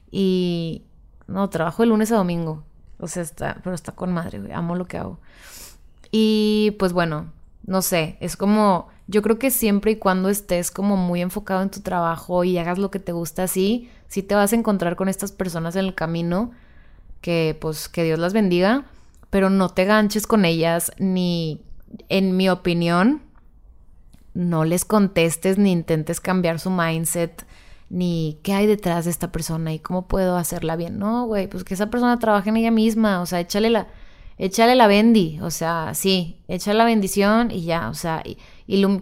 y 0.10 0.84
no, 1.28 1.50
trabajo 1.50 1.84
de 1.84 1.88
lunes 1.88 2.12
a 2.12 2.18
domingo. 2.18 2.64
O 3.00 3.08
sea, 3.08 3.24
está, 3.24 3.60
pero 3.64 3.74
está 3.74 3.94
con 3.94 4.14
madre, 4.14 4.40
güey. 4.40 4.52
Amo 4.52 4.76
lo 4.76 4.86
que 4.86 4.98
hago. 4.98 5.20
Y 6.12 6.76
pues 6.78 6.94
bueno, 6.94 7.32
no 7.66 7.82
sé, 7.82 8.18
es 8.20 8.38
como, 8.38 8.90
yo 9.08 9.22
creo 9.22 9.40
que 9.40 9.50
siempre 9.50 9.92
y 9.92 9.96
cuando 9.96 10.30
estés 10.30 10.72
como 10.72 10.98
muy 10.98 11.22
enfocado 11.22 11.62
en 11.62 11.72
tu 11.72 11.80
trabajo 11.82 12.44
y 12.44 12.58
hagas 12.58 12.78
lo 12.78 12.92
que 12.92 13.00
te 13.00 13.12
gusta 13.12 13.44
así, 13.44 13.90
sí 14.08 14.22
te 14.22 14.36
vas 14.36 14.52
a 14.52 14.56
encontrar 14.56 14.96
con 14.96 15.10
estas 15.10 15.32
personas 15.32 15.76
en 15.76 15.86
el 15.86 15.96
camino, 15.96 16.52
que 17.22 17.58
pues 17.60 17.88
que 17.88 18.04
Dios 18.04 18.20
las 18.20 18.34
bendiga, 18.34 18.86
pero 19.32 19.50
no 19.50 19.70
te 19.70 19.86
ganches 19.86 20.28
con 20.28 20.46
ellas 20.46 20.92
ni, 21.00 21.64
en 22.10 22.38
mi 22.38 22.50
opinión, 22.50 23.24
no 24.36 24.64
les 24.64 24.86
contestes 24.86 25.58
ni 25.58 25.72
intentes 25.72 26.20
cambiar 26.22 26.60
su 26.60 26.70
mindset 26.70 27.46
ni 27.90 28.40
qué 28.44 28.54
hay 28.54 28.68
detrás 28.68 29.06
de 29.06 29.12
esta 29.12 29.32
persona 29.32 29.74
y 29.74 29.80
cómo 29.80 30.08
puedo 30.08 30.38
hacerla 30.38 30.76
bien. 30.76 31.00
No, 31.00 31.26
güey, 31.26 31.48
pues 31.48 31.64
que 31.64 31.74
esa 31.74 31.90
persona 31.90 32.20
trabaje 32.20 32.50
en 32.50 32.58
ella 32.58 32.72
misma, 32.72 33.22
o 33.22 33.26
sea, 33.26 33.40
échale 33.40 33.70
la, 33.70 33.88
échale 34.38 34.76
la 34.76 34.88
bendi, 34.88 35.40
o 35.42 35.50
sea, 35.50 35.94
sí, 35.94 36.38
échale 36.48 36.78
la 36.78 36.86
bendición 36.86 37.52
y 37.52 37.64
ya, 37.64 37.90
o 37.90 37.94
sea, 37.94 38.24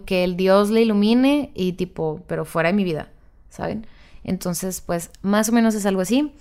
que 0.04 0.24
el 0.24 0.36
Dios 0.36 0.70
le 0.70 0.82
ilumine 0.82 1.52
y 1.54 1.74
tipo, 1.74 2.22
pero 2.26 2.44
fuera 2.44 2.70
de 2.70 2.72
mi 2.72 2.84
vida, 2.84 3.10
¿saben? 3.48 3.86
Entonces, 4.24 4.80
pues 4.80 5.10
más 5.22 5.48
o 5.48 5.52
menos 5.52 5.74
es 5.74 5.86
algo 5.86 6.00
así. 6.00 6.32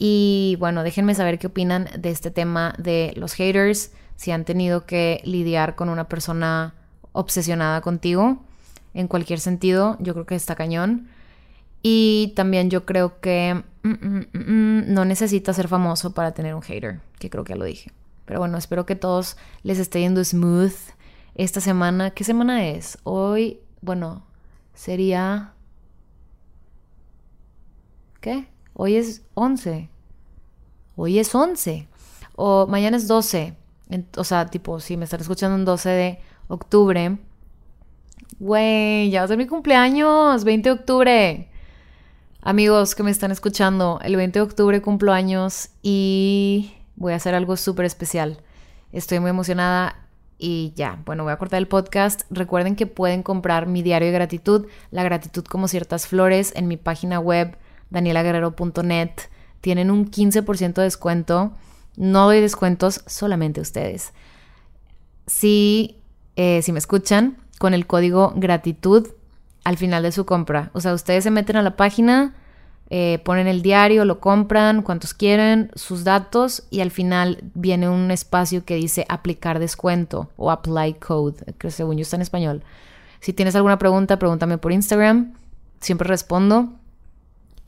Y 0.00 0.56
bueno, 0.60 0.84
déjenme 0.84 1.14
saber 1.16 1.40
qué 1.40 1.48
opinan 1.48 1.88
de 1.98 2.10
este 2.10 2.30
tema 2.30 2.72
de 2.78 3.12
los 3.16 3.32
haters, 3.32 3.90
si 4.14 4.30
han 4.30 4.44
tenido 4.44 4.86
que 4.86 5.20
lidiar 5.24 5.74
con 5.74 5.88
una 5.88 6.08
persona 6.08 6.74
obsesionada 7.12 7.80
contigo, 7.80 8.44
en 8.94 9.08
cualquier 9.08 9.40
sentido, 9.40 9.96
yo 9.98 10.14
creo 10.14 10.24
que 10.24 10.36
está 10.36 10.54
cañón. 10.54 11.08
Y 11.82 12.32
también 12.36 12.70
yo 12.70 12.84
creo 12.86 13.20
que 13.20 13.62
mm, 13.82 13.88
mm, 13.88 14.26
mm, 14.32 14.92
no 14.92 15.04
necesitas 15.04 15.56
ser 15.56 15.66
famoso 15.66 16.14
para 16.14 16.32
tener 16.32 16.54
un 16.54 16.62
hater, 16.62 17.00
que 17.18 17.28
creo 17.28 17.42
que 17.42 17.54
ya 17.54 17.58
lo 17.58 17.64
dije. 17.64 17.90
Pero 18.24 18.38
bueno, 18.38 18.56
espero 18.56 18.86
que 18.86 18.94
todos 18.94 19.36
les 19.64 19.78
esté 19.78 20.00
yendo 20.00 20.22
smooth 20.22 20.74
esta 21.34 21.60
semana. 21.60 22.10
¿Qué 22.10 22.22
semana 22.22 22.68
es? 22.68 22.98
Hoy, 23.02 23.60
bueno, 23.80 24.24
sería... 24.74 25.54
¿Qué? 28.20 28.48
Hoy 28.80 28.94
es 28.94 29.22
11. 29.34 29.90
Hoy 30.94 31.18
es 31.18 31.34
11. 31.34 31.88
O 32.36 32.68
mañana 32.68 32.96
es 32.96 33.08
12. 33.08 33.56
O 34.16 34.22
sea, 34.22 34.46
tipo, 34.46 34.78
si 34.78 34.96
me 34.96 35.04
están 35.04 35.20
escuchando 35.20 35.56
en 35.56 35.64
12 35.64 35.88
de 35.88 36.20
octubre. 36.46 37.18
Güey, 38.38 39.10
ya 39.10 39.18
va 39.18 39.24
a 39.24 39.28
ser 39.28 39.36
mi 39.36 39.48
cumpleaños, 39.48 40.44
20 40.44 40.68
de 40.68 40.72
octubre. 40.72 41.50
Amigos 42.40 42.94
que 42.94 43.02
me 43.02 43.10
están 43.10 43.32
escuchando, 43.32 43.98
el 44.04 44.14
20 44.14 44.38
de 44.38 44.42
octubre 44.44 44.80
cumplo 44.80 45.12
años 45.12 45.70
y 45.82 46.72
voy 46.94 47.14
a 47.14 47.16
hacer 47.16 47.34
algo 47.34 47.56
súper 47.56 47.84
especial. 47.84 48.42
Estoy 48.92 49.18
muy 49.18 49.30
emocionada 49.30 50.06
y 50.38 50.72
ya, 50.76 51.02
bueno, 51.04 51.24
voy 51.24 51.32
a 51.32 51.38
cortar 51.38 51.58
el 51.58 51.66
podcast. 51.66 52.22
Recuerden 52.30 52.76
que 52.76 52.86
pueden 52.86 53.24
comprar 53.24 53.66
mi 53.66 53.82
diario 53.82 54.06
de 54.06 54.14
gratitud, 54.14 54.68
la 54.92 55.02
gratitud 55.02 55.42
como 55.42 55.66
ciertas 55.66 56.06
flores, 56.06 56.52
en 56.54 56.68
mi 56.68 56.76
página 56.76 57.18
web 57.18 57.58
danielaguerrero.net. 57.90 59.10
Tienen 59.60 59.90
un 59.90 60.10
15% 60.10 60.74
de 60.74 60.82
descuento. 60.82 61.52
No 61.96 62.26
doy 62.26 62.40
descuentos, 62.40 63.02
solamente 63.06 63.60
ustedes. 63.60 64.12
Si, 65.26 65.98
eh, 66.36 66.62
si 66.62 66.72
me 66.72 66.78
escuchan, 66.78 67.36
con 67.58 67.74
el 67.74 67.86
código 67.86 68.32
gratitud 68.36 69.08
al 69.64 69.76
final 69.76 70.02
de 70.02 70.12
su 70.12 70.24
compra. 70.24 70.70
O 70.72 70.80
sea, 70.80 70.94
ustedes 70.94 71.24
se 71.24 71.30
meten 71.30 71.56
a 71.56 71.62
la 71.62 71.76
página, 71.76 72.34
eh, 72.90 73.20
ponen 73.24 73.46
el 73.46 73.60
diario, 73.60 74.04
lo 74.04 74.20
compran, 74.20 74.82
cuantos 74.82 75.12
quieren, 75.12 75.70
sus 75.74 76.04
datos 76.04 76.62
y 76.70 76.80
al 76.80 76.90
final 76.90 77.44
viene 77.54 77.88
un 77.88 78.10
espacio 78.10 78.64
que 78.64 78.76
dice 78.76 79.04
aplicar 79.08 79.58
descuento 79.58 80.30
o 80.36 80.50
apply 80.50 80.94
code, 80.94 81.54
que 81.58 81.70
según 81.70 81.98
yo 81.98 82.02
está 82.02 82.16
en 82.16 82.22
español. 82.22 82.62
Si 83.20 83.32
tienes 83.32 83.56
alguna 83.56 83.78
pregunta, 83.78 84.18
pregúntame 84.18 84.56
por 84.56 84.72
Instagram, 84.72 85.34
siempre 85.80 86.08
respondo 86.08 86.77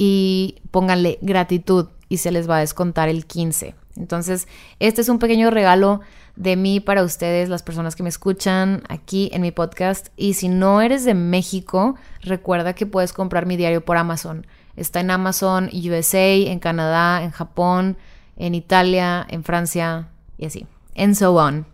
y 0.02 0.62
pónganle 0.70 1.18
gratitud 1.20 1.88
y 2.08 2.16
se 2.16 2.30
les 2.30 2.48
va 2.48 2.56
a 2.56 2.60
descontar 2.60 3.10
el 3.10 3.26
15. 3.26 3.74
Entonces, 3.96 4.48
este 4.78 5.02
es 5.02 5.10
un 5.10 5.18
pequeño 5.18 5.50
regalo 5.50 6.00
de 6.36 6.56
mí 6.56 6.80
para 6.80 7.02
ustedes, 7.02 7.50
las 7.50 7.62
personas 7.62 7.96
que 7.96 8.02
me 8.02 8.08
escuchan 8.08 8.82
aquí 8.88 9.28
en 9.34 9.42
mi 9.42 9.50
podcast. 9.50 10.08
Y 10.16 10.32
si 10.32 10.48
no 10.48 10.80
eres 10.80 11.04
de 11.04 11.12
México, 11.12 11.96
recuerda 12.22 12.72
que 12.72 12.86
puedes 12.86 13.12
comprar 13.12 13.44
mi 13.44 13.58
diario 13.58 13.84
por 13.84 13.98
Amazon. 13.98 14.46
Está 14.74 15.00
en 15.00 15.10
Amazon 15.10 15.68
USA, 15.70 16.32
en 16.32 16.60
Canadá, 16.60 17.22
en 17.22 17.30
Japón, 17.30 17.98
en 18.38 18.54
Italia, 18.54 19.26
en 19.28 19.44
Francia 19.44 20.08
y 20.38 20.46
así. 20.46 20.66
En 20.94 21.14
so 21.14 21.34
on. 21.34 21.66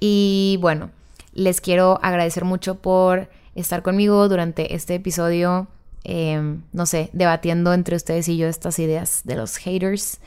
Y 0.00 0.56
bueno, 0.62 0.92
les 1.34 1.60
quiero 1.60 2.00
agradecer 2.02 2.46
mucho 2.46 2.76
por 2.76 3.28
estar 3.54 3.82
conmigo 3.82 4.30
durante 4.30 4.74
este 4.74 4.94
episodio. 4.94 5.68
Em, 6.04 6.62
no 6.72 6.86
sé, 6.86 7.10
debatiendo 7.12 7.72
entre 7.72 7.96
ustedes 7.96 8.28
y 8.28 8.36
yo 8.36 8.48
estas 8.48 8.78
ideas 8.78 9.20
de 9.24 9.36
los 9.36 9.56
haters 9.56 10.20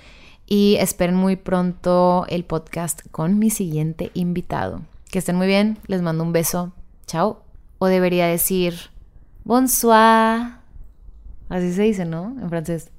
y 0.46 0.76
esperen 0.80 1.16
muy 1.16 1.36
pronto 1.36 2.26
el 2.30 2.46
podcast 2.46 3.02
con 3.12 3.40
mi 3.40 3.50
siguiente 3.50 4.12
invitado. 4.14 4.82
Que 5.10 5.20
estén 5.20 5.36
muy 5.36 5.48
bien, 5.48 5.80
les 5.88 6.02
mando 6.02 6.24
un 6.24 6.34
beso, 6.34 6.74
chao. 7.08 7.42
O 7.80 7.88
debería 7.88 8.28
decir 8.28 8.76
bonsoir. 9.44 10.58
Así 11.50 11.74
se 11.74 11.84
dice, 11.84 12.06
¿no? 12.06 12.36
En 12.42 12.50
francés. 12.50 12.92